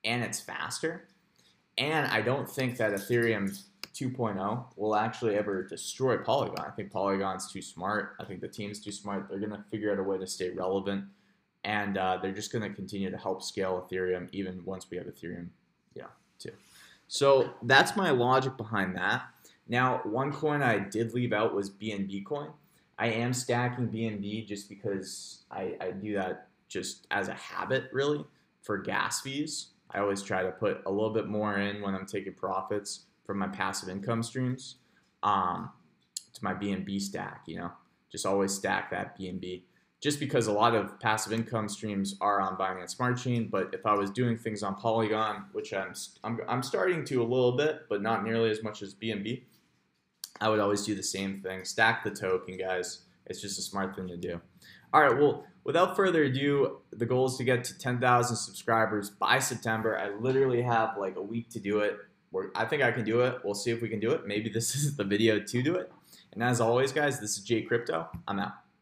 and 0.04 0.24
it's 0.24 0.40
faster. 0.40 1.08
And 1.78 2.08
I 2.08 2.22
don't 2.22 2.50
think 2.50 2.78
that 2.78 2.92
Ethereum 2.92 3.60
2.0 3.94 4.66
will 4.76 4.96
actually 4.96 5.36
ever 5.36 5.64
destroy 5.64 6.18
Polygon. 6.18 6.66
I 6.66 6.72
think 6.72 6.92
Polygon's 6.92 7.52
too 7.52 7.62
smart. 7.62 8.16
I 8.20 8.26
think 8.26 8.42
the 8.42 8.48
team's 8.48 8.80
too 8.80 8.92
smart. 8.92 9.28
They're 9.30 9.40
going 9.40 9.52
to 9.52 9.64
figure 9.70 9.92
out 9.92 10.00
a 10.00 10.04
way 10.04 10.18
to 10.18 10.28
stay 10.28 10.50
relevant. 10.50 11.06
And 11.64 11.98
uh, 11.98 12.20
they're 12.22 12.34
just 12.34 12.52
going 12.52 12.68
to 12.70 12.76
continue 12.76 13.10
to 13.10 13.18
help 13.18 13.42
scale 13.42 13.88
Ethereum 13.88 14.30
even 14.32 14.64
once 14.66 14.88
we 14.90 14.98
have 14.98 15.08
Ethereum, 15.08 15.48
yeah, 15.96 16.08
too. 16.38 16.52
So 17.08 17.52
that's 17.64 17.96
my 17.96 18.10
logic 18.12 18.58
behind 18.58 18.96
that. 18.96 19.24
Now, 19.68 20.02
one 20.04 20.32
coin 20.32 20.62
I 20.62 20.80
did 20.80 21.14
leave 21.14 21.34
out 21.34 21.56
was 21.56 21.70
BNB 21.70 22.26
coin. 22.26 22.50
I 22.98 23.08
am 23.08 23.34
stacking 23.34 23.90
BNB 23.90 24.48
just 24.48 24.70
because 24.70 25.44
I, 25.52 25.76
I 25.80 25.92
do 25.92 26.14
that 26.16 26.48
just 26.68 27.08
as 27.12 27.28
a 27.28 27.34
habit, 27.34 27.86
really, 27.92 28.26
for 28.62 28.78
gas 28.78 29.22
fees. 29.22 29.68
I 29.92 30.00
always 30.00 30.22
try 30.22 30.44
to 30.44 30.52
put 30.52 30.82
a 30.86 30.92
little 30.92 31.12
bit 31.14 31.28
more 31.28 31.58
in 31.58 31.82
when 31.82 31.96
I'm 31.96 32.06
taking 32.06 32.34
profits 32.34 33.06
from 33.26 33.38
my 33.40 33.48
passive 33.48 33.90
income 33.90 34.24
streams 34.24 34.78
um, 35.22 35.70
to 36.34 36.44
my 36.44 36.54
BNB 36.54 37.00
stack. 37.00 37.44
You 37.46 37.58
know, 37.58 37.72
just 38.12 38.26
always 38.26 38.54
stack 38.54 38.90
that 38.92 39.18
BNB. 39.18 39.62
Just 40.04 40.20
because 40.20 40.48
a 40.48 40.52
lot 40.52 40.76
of 40.76 41.00
passive 41.00 41.32
income 41.32 41.70
streams 41.70 42.18
are 42.20 42.42
on 42.42 42.58
Binance 42.58 42.90
Smart 42.90 43.18
Chain, 43.18 43.48
but 43.50 43.70
if 43.74 43.86
I 43.86 43.94
was 43.94 44.10
doing 44.10 44.38
things 44.38 44.62
on 44.62 44.76
Polygon, 44.76 45.46
which 45.54 45.74
I'm, 45.74 45.94
I'm, 46.26 46.42
I'm 46.46 46.62
starting 46.62 47.06
to 47.06 47.22
a 47.22 47.24
little 47.24 47.54
bit, 47.54 47.84
but 47.88 48.02
not 48.02 48.26
nearly 48.26 48.52
as 48.52 48.62
much 48.62 48.82
as 48.82 48.94
BNB, 48.94 49.44
I 50.42 50.50
would 50.50 50.60
always 50.60 50.84
do 50.86 50.94
the 50.94 51.02
same 51.02 51.40
thing. 51.40 51.64
Stack 51.64 52.04
the 52.04 52.12
token, 52.12 52.58
guys. 52.58 53.04
It's 53.28 53.40
just 53.40 53.58
a 53.58 53.62
smart 53.62 53.96
thing 53.96 54.10
to 54.10 54.18
do. 54.18 54.42
All 54.94 55.02
right, 55.02 55.18
well, 55.18 55.46
without 55.64 55.96
further 55.96 56.24
ado, 56.24 56.82
the 56.92 57.06
goal 57.06 57.28
is 57.28 57.38
to 57.38 57.46
get 57.46 57.64
to 57.64 57.78
10,000 57.80 58.36
subscribers 58.36 59.10
by 59.10 59.40
September. 59.40 59.98
I 59.98 60.10
literally 60.10 60.64
have 60.64 60.98
like 60.98 61.16
a 61.16 61.22
week 61.22 61.48
to 61.52 61.62
do 61.62 61.80
it. 61.80 61.96
We're, 62.34 62.50
I 62.56 62.66
think 62.66 62.84
I 62.84 62.92
can 62.92 63.06
do 63.06 63.22
it. 63.22 63.38
We'll 63.46 63.54
see 63.54 63.72
if 63.72 63.82
we 63.82 63.88
can 63.88 64.02
do 64.02 64.12
it. 64.12 64.28
Maybe 64.28 64.50
this 64.50 64.76
is 64.76 64.98
the 64.98 65.06
video 65.06 65.40
to 65.40 65.64
do 65.64 65.76
it. 65.76 65.94
And 66.34 66.44
as 66.44 66.60
always, 66.60 66.92
guys, 66.92 67.22
this 67.22 67.38
is 67.38 67.44
Jay 67.46 67.62
Crypto. 67.62 68.10
I'm 68.28 68.40
out. 68.40 68.63